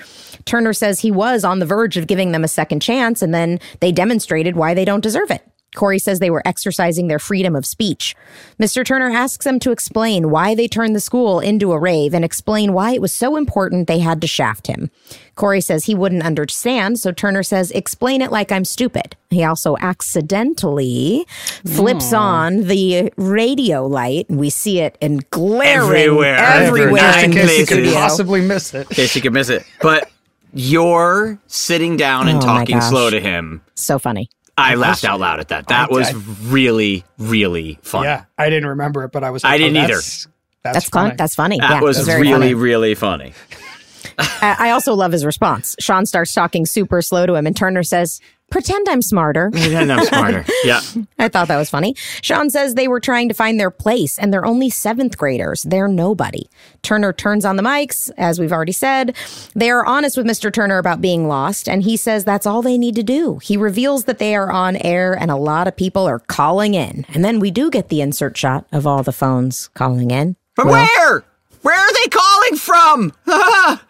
[0.46, 3.60] Turner says he was on the verge of giving them a second chance, and then
[3.80, 5.46] they demonstrated why they don't deserve it.
[5.76, 8.16] Cory says they were exercising their freedom of speech.
[8.60, 8.84] Mr.
[8.84, 12.72] Turner asks them to explain why they turned the school into a rave and explain
[12.72, 14.90] why it was so important they had to shaft him.
[15.36, 19.14] Cory says he wouldn't understand, so Turner says, explain it like I'm stupid.
[19.28, 21.26] He also accidentally
[21.64, 22.18] flips mm.
[22.18, 27.58] on the radio light, and we see it in glaring everywhere, everywhere, everywhere in, case
[27.58, 28.88] you could possibly miss it.
[28.90, 29.62] In case you could miss it.
[29.82, 30.10] But
[30.54, 33.60] you're sitting down and oh talking slow to him.
[33.74, 34.30] So funny.
[34.58, 35.68] I laughed out loud at that.
[35.68, 38.04] That I, was I, really, really fun.
[38.04, 39.44] Yeah, I didn't remember it, but I was.
[39.44, 39.94] Like, I didn't oh, either.
[39.94, 40.28] That's,
[40.62, 41.10] that's, that's funny.
[41.10, 41.16] fun.
[41.16, 41.58] That's funny.
[41.60, 42.54] That yeah, was, was really, funny.
[42.54, 43.32] really funny.
[44.18, 45.76] I also love his response.
[45.78, 48.20] Shawn starts talking super slow to him, and Turner says,
[48.50, 49.50] Pretend I'm smarter.
[49.50, 50.44] Pretend I'm smarter.
[50.64, 50.80] Yeah.
[51.18, 51.94] I thought that was funny.
[52.22, 55.62] Shawn says they were trying to find their place and they're only seventh graders.
[55.62, 56.48] They're nobody.
[56.82, 59.14] Turner turns on the mics, as we've already said.
[59.54, 60.52] They are honest with Mr.
[60.52, 63.38] Turner about being lost, and he says that's all they need to do.
[63.38, 67.04] He reveals that they are on air and a lot of people are calling in.
[67.10, 70.36] And then we do get the insert shot of all the phones calling in.
[70.54, 71.24] From well, where?
[71.62, 72.56] Where are they calling?
[72.56, 73.12] from?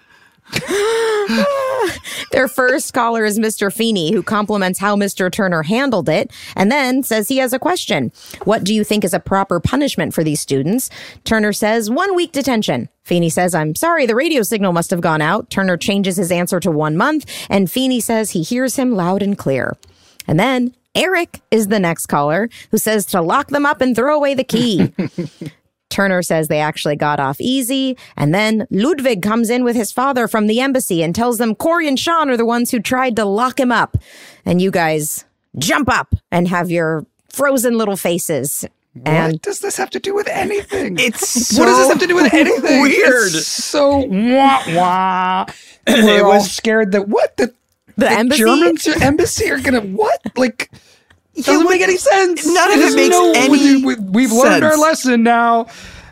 [2.33, 3.73] Their first caller is Mr.
[3.73, 5.31] Feeny, who compliments how Mr.
[5.31, 8.13] Turner handled it and then says he has a question.
[8.45, 10.91] What do you think is a proper punishment for these students?
[11.25, 12.89] Turner says one week detention.
[13.05, 15.51] Feeny says, I'm sorry, the radio signal must have gone out.
[15.51, 19.39] Turner changes his answer to one month, and Feeny says he hears him loud and
[19.39, 19.77] clear.
[20.27, 24.17] And then Eric is the next caller who says to lock them up and throw
[24.17, 24.93] away the key.
[25.91, 27.97] Turner says they actually got off easy.
[28.17, 31.87] And then Ludwig comes in with his father from the embassy and tells them Cory
[31.89, 33.97] and Shawn are the ones who tried to lock him up.
[34.45, 35.25] And you guys
[35.59, 38.65] jump up and have your frozen little faces.
[38.95, 40.97] What And does this have to do with anything?
[41.01, 42.81] It's what does this have to do with anything?
[42.83, 43.29] weird.
[43.35, 45.47] It's so wah wah.
[45.87, 47.53] We're It all was- scared that what the
[47.99, 48.41] the, embassy.
[48.43, 50.71] Germans embassy are gonna what like.
[51.37, 52.47] It doesn't what- make any sense.
[52.47, 55.67] none of it makes no- any we, we've learned our lesson now.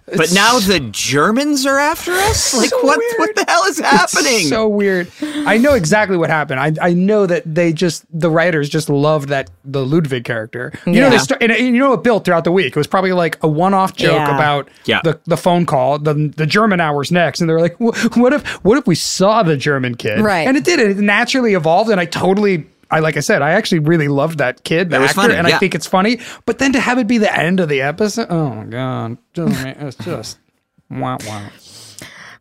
[0.07, 2.53] But now the Germans are after us?
[2.59, 3.15] Like so what weird.
[3.19, 4.41] what the hell is happening?
[4.49, 5.11] so weird.
[5.23, 6.61] I know exactly what happened.
[6.61, 10.73] I I know that they just the writers just loved that the Ludwig character.
[10.85, 11.23] You know, they Yeah.
[11.23, 12.67] start, and, and you know it built throughout the week.
[12.67, 14.35] It was probably like a one-off joke Yeah.
[14.35, 15.01] about Yeah.
[15.05, 18.77] the the phone call, the the German hours next, and they're like, what if what
[18.77, 20.21] if we saw the German kid?
[20.21, 20.47] Right.
[20.47, 20.81] And it did.
[20.81, 22.67] It naturally evolved, and I totally.
[22.95, 25.35] I like I said, I actually really loved that kid, the It was actor, funny,
[25.35, 25.57] and yeah.
[25.57, 26.21] I think it's funny.
[26.47, 29.65] But then to have it be the end of the episode, oh my god, just,
[29.67, 30.39] it's just
[30.91, 31.49] wow, wow.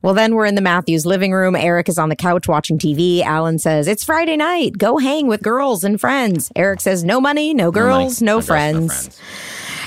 [0.04, 1.56] Well, then we're in the Matthews living room.
[1.56, 3.22] Eric is on the couch watching TV.
[3.22, 4.78] Alan says, It's Friday night.
[4.78, 6.52] Go hang with girls and friends.
[6.58, 9.18] Eric says, No money, no girls, no, friends.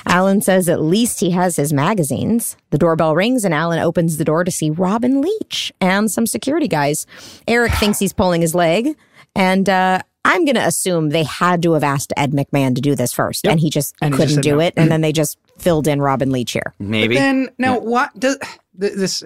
[0.06, 2.56] Alan says, At least he has his magazines.
[2.70, 6.66] The doorbell rings and Alan opens the door to see Robin Leach and some security
[6.68, 7.06] guys.
[7.47, 8.97] Eric thinks he's pulling his leg.
[9.34, 12.94] And, uh, I'm going to assume they had to have asked Ed McMahon to do
[12.94, 14.60] this first, and he just And couldn't just do no.
[14.60, 14.74] it.
[14.76, 16.74] And then they just filled in Robin Leach here.
[16.78, 17.14] Maybe.
[17.14, 18.36] Then now what does
[18.80, 19.22] th- this?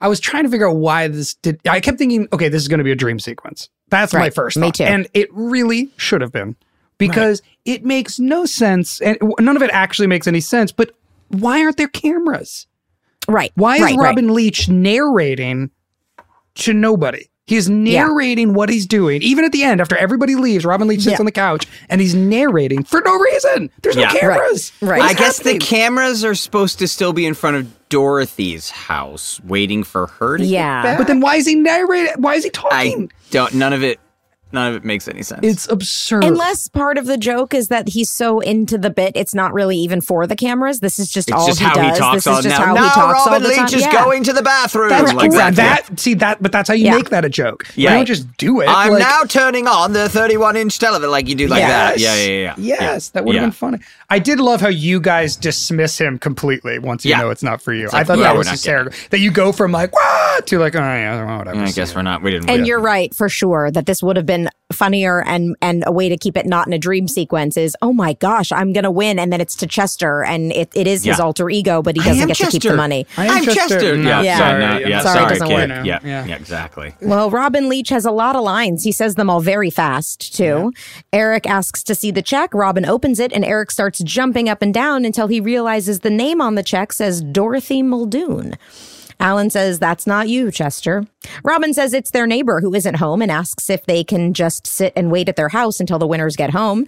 [0.00, 1.60] I was trying to figure out why this did.
[1.68, 3.68] I kept thinking, okay, this is going to be a dream sequence.
[3.90, 4.34] That's my Right.
[4.34, 4.56] first.
[4.56, 4.74] Me thought.
[4.76, 4.84] too.
[4.84, 6.56] And it really should have been
[6.98, 10.72] because it makes no sense, and none of it actually makes any sense.
[10.72, 10.92] But
[11.28, 12.66] why aren't there cameras?
[13.28, 13.52] Right.
[13.56, 14.04] Why is right, right.
[14.04, 15.70] Robin Leach narrating
[16.56, 17.26] to nobody?
[17.48, 19.22] He's narrating what he's doing.
[19.22, 21.18] Even at the end, after everybody leaves, Robin Leach sits Yeah.
[21.20, 23.70] on the couch and he's narrating for no reason.
[23.82, 24.12] There's Yeah.
[24.12, 24.70] no cameras.
[24.82, 24.98] Right.
[24.98, 25.58] What I is guess happening?
[25.58, 30.36] the cameras are supposed to still be in front of Dorothy's house, waiting for her
[30.36, 30.82] to Yeah.
[30.82, 30.98] get back.
[30.98, 32.12] But then why is he narrating?
[32.18, 33.10] Why is he talking?
[33.10, 33.54] I don't.
[33.54, 33.98] None of it.
[34.50, 35.40] None of it makes any sense.
[35.42, 36.24] It's absurd.
[36.24, 39.76] Unless part of the joke is that he's so into the bit, it's not really
[39.76, 40.80] even for the cameras.
[40.80, 41.92] This is just It's all just he how does.
[41.96, 42.64] he talks this all is just now.
[42.66, 43.66] how now he talks Robin all the Leach time.
[43.66, 43.92] is Yeah.
[44.04, 44.88] going to the bathroom.
[44.88, 45.38] That's like cool.
[45.38, 45.54] that.
[45.56, 46.96] That see that, but that's how you Yeah.
[46.96, 47.66] make that a joke.
[47.74, 47.90] Yeah.
[47.90, 48.68] You don't just do it.
[48.70, 51.98] I'm like, now turning on the 31 inch television like you do like that.
[51.98, 52.18] Yes.
[52.26, 52.54] Yeah, yeah, yeah.
[52.56, 53.18] Yes, yeah.
[53.20, 53.46] that would have Yeah.
[53.46, 53.78] been funny.
[54.10, 57.18] I did love how you guys dismiss him completely once you Yeah.
[57.18, 57.84] know it's not for you.
[57.86, 58.92] like, I thought yeah, that was not hysterical.
[59.10, 61.60] That you go from like what to like oh yeah, whatever.
[61.60, 62.22] I guess we're not.
[62.22, 62.48] We didn't.
[62.48, 64.37] And you're right for sure that this would have been
[64.70, 67.90] funnier and and a way to keep it not in a dream sequence is oh
[67.92, 71.18] my gosh I'm gonna win and then it's to Chester and it, it is his
[71.18, 72.70] alter ego but he doesn't am get to keep Chester.
[72.72, 73.06] the money.
[73.16, 73.60] I am I'm Chester.
[73.80, 73.96] Chester.
[73.96, 74.38] No, Yeah, Yeah.
[74.38, 75.70] sorry, sorry, no, yeah, sorry, sorry, it doesn't kid.
[75.70, 75.86] work.
[75.86, 76.26] Yeah, Yeah.
[76.26, 76.94] yeah, exactly.
[77.00, 78.84] Well, Robin Leach has a lot of lines.
[78.84, 80.72] He says them all very fast, too.
[81.14, 82.52] Eric asks to see the check.
[82.52, 86.40] Robin opens it, and Eric starts jumping up and down until he realizes the name
[86.42, 88.54] on the check says Dorothy Muldoon.
[89.20, 91.04] Alan says, That's not you, Chester.
[91.44, 94.92] Robin says it's their neighbor who isn't home and asks if they can just sit
[94.96, 96.86] and wait at their house until the winners get home.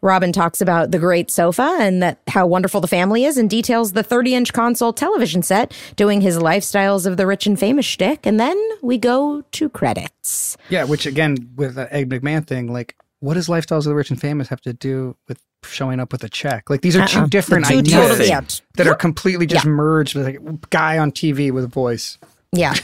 [0.00, 3.92] Robin talks about the great sofa and that how wonderful the family is and details
[3.92, 8.24] the 30 inch console television set, doing his lifestyles of the rich and famous shtick.
[8.24, 10.56] And then we go to credits.
[10.68, 14.10] Yeah, which again with the Ed McMahon thing, like what does lifestyles of the rich
[14.10, 16.70] and famous have to do with showing up with a check?
[16.70, 17.06] Like these are Uh-uh.
[17.06, 18.40] two different Two ideas totally- yeah.
[18.76, 19.70] that are completely just Yeah.
[19.70, 22.18] merged with like a guy on TV with a voice.
[22.52, 22.74] Yeah.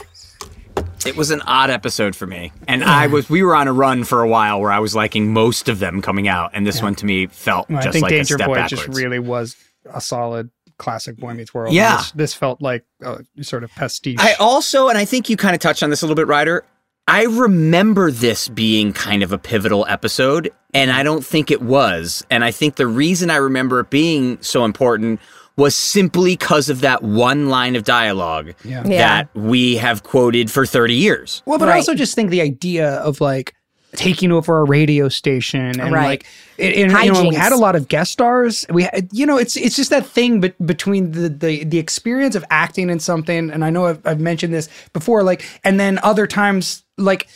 [1.05, 3.29] It was an odd episode for me, and I was.
[3.29, 6.01] We were on a run for a while where I was liking most of them
[6.01, 8.37] coming out, and this one to me felt Well, just I think like Danger a
[8.39, 8.85] step Boy backwards.
[8.87, 9.55] just really was
[9.93, 10.49] a solid
[10.79, 11.73] classic Boy Meets World.
[11.75, 11.97] Yeah.
[11.97, 14.15] this, this felt like a sort of pastiche.
[14.19, 16.65] I also, and I think you kind of touched on this a little bit, Ryder.
[17.07, 22.25] I remember this being kind of a pivotal episode, and I don't think it was.
[22.31, 25.19] And I think the reason I remember it being so important
[25.55, 28.83] was simply because of that one line of dialogue Yeah.
[28.85, 28.97] Yeah.
[28.97, 31.43] that we have quoted for 30 years.
[31.45, 33.53] Well, but I also just think the idea of like
[33.93, 36.05] taking over a radio station and Right.
[36.05, 36.25] like
[36.57, 38.65] it, and, you know we had a lot of guest stars.
[38.69, 42.35] We had, you know it's it's just that thing but between the, the the experience
[42.35, 45.99] of acting in something and I know I've, I've mentioned this before like and then
[46.03, 47.27] other times like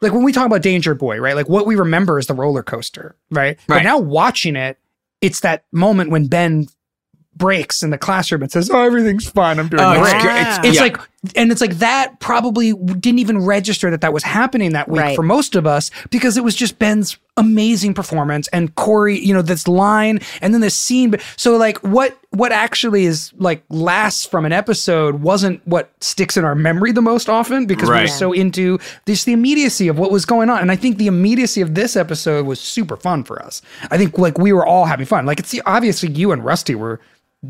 [0.00, 1.34] like when we talk about Danger Boy, right?
[1.34, 3.58] Like what we remember is the roller coaster, right?
[3.66, 4.78] But now watching it,
[5.20, 6.68] it's that moment when Ben
[7.38, 9.58] breaks in the classroom and says, "Oh, everything's fine.
[9.58, 10.82] I'm doing oh, great." It's, it's yeah.
[10.82, 10.98] like,
[11.34, 15.16] and it's like that probably didn't even register that that was happening that week right.
[15.16, 19.42] for most of us because it was just Ben's amazing performance and Cory, you know,
[19.42, 21.14] this line and then this scene.
[21.36, 26.44] So like, what what actually is like lasts from an episode wasn't what sticks in
[26.44, 28.00] our memory the most often because right.
[28.00, 30.60] we were so into this the immediacy of what was going on.
[30.60, 33.62] And I think the immediacy of this episode was super fun for us.
[33.90, 35.24] I think like we were all having fun.
[35.24, 37.00] Like it's obviously you and Rusty were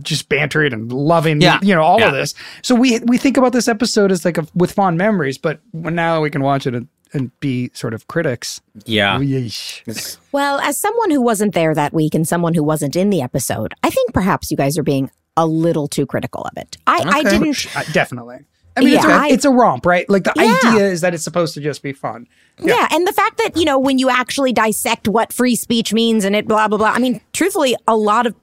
[0.02, 1.58] just bantering and loving, yeah.
[1.62, 2.08] you know, all yeah.
[2.08, 2.34] of this.
[2.62, 6.20] So we we think about this episode as like a, with fond memories, but now
[6.20, 8.60] we can watch it and, and be sort of critics.
[8.84, 9.18] Yeah.
[10.32, 13.74] well, as someone who wasn't there that week and someone who wasn't in the episode,
[13.82, 16.76] I think perhaps you guys are being a little too critical of it.
[16.86, 17.08] I, okay.
[17.10, 18.44] I didn't uh, definitely.
[18.76, 20.08] I mean, yeah, it's, a, I, it's, a, romp, right?
[20.08, 20.56] Like the yeah.
[20.70, 22.28] idea is that it's supposed to just be fun.
[22.60, 22.74] Yeah.
[22.74, 22.88] yeah.
[22.92, 26.36] and the fact that you know when you actually dissect what free speech means and
[26.36, 26.90] it blah blah blah.
[26.90, 28.36] I mean, truthfully, a lot of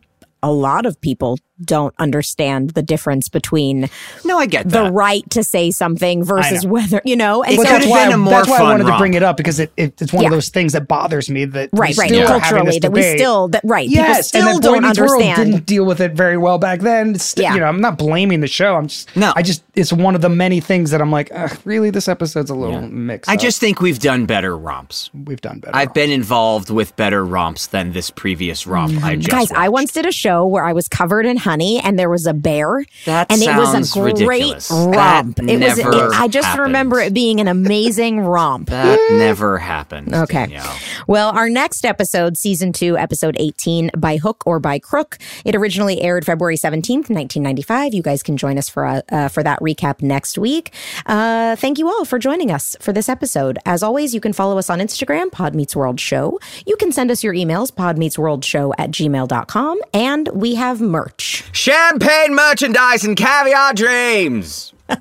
[0.44, 3.90] a lot of people don't understand the difference between
[4.26, 4.84] no, I get that.
[4.84, 7.44] the right to say something versus whether you know.
[7.44, 8.95] And well, so that's why, that's why I wanted romp.
[8.95, 10.30] to bring it up because it, it it's one yeah.
[10.30, 12.26] of those things that bothers me that right, right, yeah.
[12.26, 15.38] culturally that we still that right, yes, people still don't understand.
[15.38, 17.18] World didn't deal with it very well back then.
[17.18, 17.53] St- yeah.
[17.53, 18.76] you know, I'm not blaming the show.
[18.76, 21.32] I'm just no, I just it's one of the many things that I'm like,
[21.65, 22.88] really, this episode's a little yeah.
[22.88, 23.30] mixed.
[23.30, 23.40] I up.
[23.40, 25.10] just think we've done better romps.
[25.14, 25.76] We've done better.
[25.76, 25.94] I've romps.
[25.94, 28.91] been involved with better romps than this previous romp.
[28.91, 29.06] Mm-hmm.
[29.06, 29.53] I just guys, watched.
[29.53, 32.34] I once did a show where I was covered in honey and there was a
[32.34, 32.84] bear.
[33.06, 34.70] That and it was a great ridiculous.
[34.70, 35.38] romp.
[35.38, 35.80] That it was.
[35.80, 36.64] It, I just happened.
[36.64, 38.70] remember it being an amazing romp.
[38.70, 40.14] That never happened.
[40.14, 40.48] Okay.
[40.48, 40.76] Danielle.
[41.08, 45.18] Well, our next episode, season two, episode eighteen, by hook or by crook.
[45.46, 47.94] It originally aired February seventeenth, nineteen ninety five.
[47.94, 50.74] You guys can join us for uh, uh, for that recap next week.
[51.06, 53.60] Uh, thank you all for joining us for this episode.
[53.66, 56.40] As always, you can follow us on Instagram, Pod Meets World Show.
[56.66, 61.35] You can send us your emails, podmeetsworldshow at gmail.com, and we have merch.
[61.52, 64.74] Champagne merchandise and caviar dreams.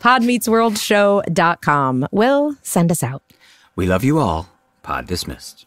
[0.00, 2.08] Podmeetsworldshow.com.
[2.10, 3.22] Will, send us out.
[3.76, 4.48] We love you all.
[4.82, 5.66] Pod dismissed.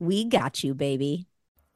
[0.00, 1.26] We got you, baby.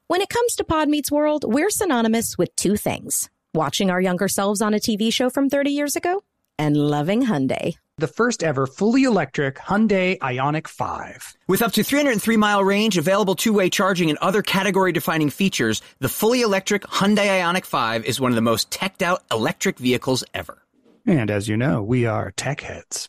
[0.07, 4.29] When it comes to Pod Meets World, we're synonymous with two things watching our younger
[4.29, 6.23] selves on a TV show from 30 years ago
[6.59, 7.75] and loving Hyundai.
[7.99, 11.37] The first ever fully electric Hyundai Ioniq 5.
[11.49, 15.83] With up to 303 mile range, available two way charging, and other category defining features,
[15.99, 20.25] the fully electric Hyundai Ioniq 5 is one of the most teched out electric vehicles
[20.33, 20.63] ever.
[21.07, 23.09] And as you know, we are tech heads.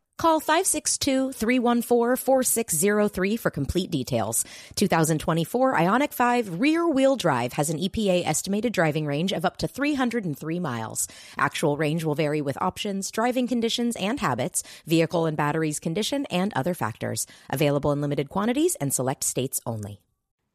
[0.21, 4.45] Call 562-314-4603 for complete details.
[4.75, 10.59] 2024 Ioniq 5 rear-wheel drive has an EPA estimated driving range of up to 303
[10.59, 11.07] miles.
[11.39, 16.53] Actual range will vary with options, driving conditions and habits, vehicle and batteries condition, and
[16.53, 17.25] other factors.
[17.49, 20.01] Available in limited quantities and select states only.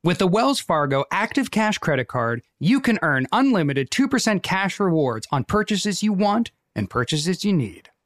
[0.05, 5.26] With the Wells Fargo Active Cash Credit Card, you can earn unlimited 2% cash rewards
[5.32, 7.90] on purchases you want and purchases you need.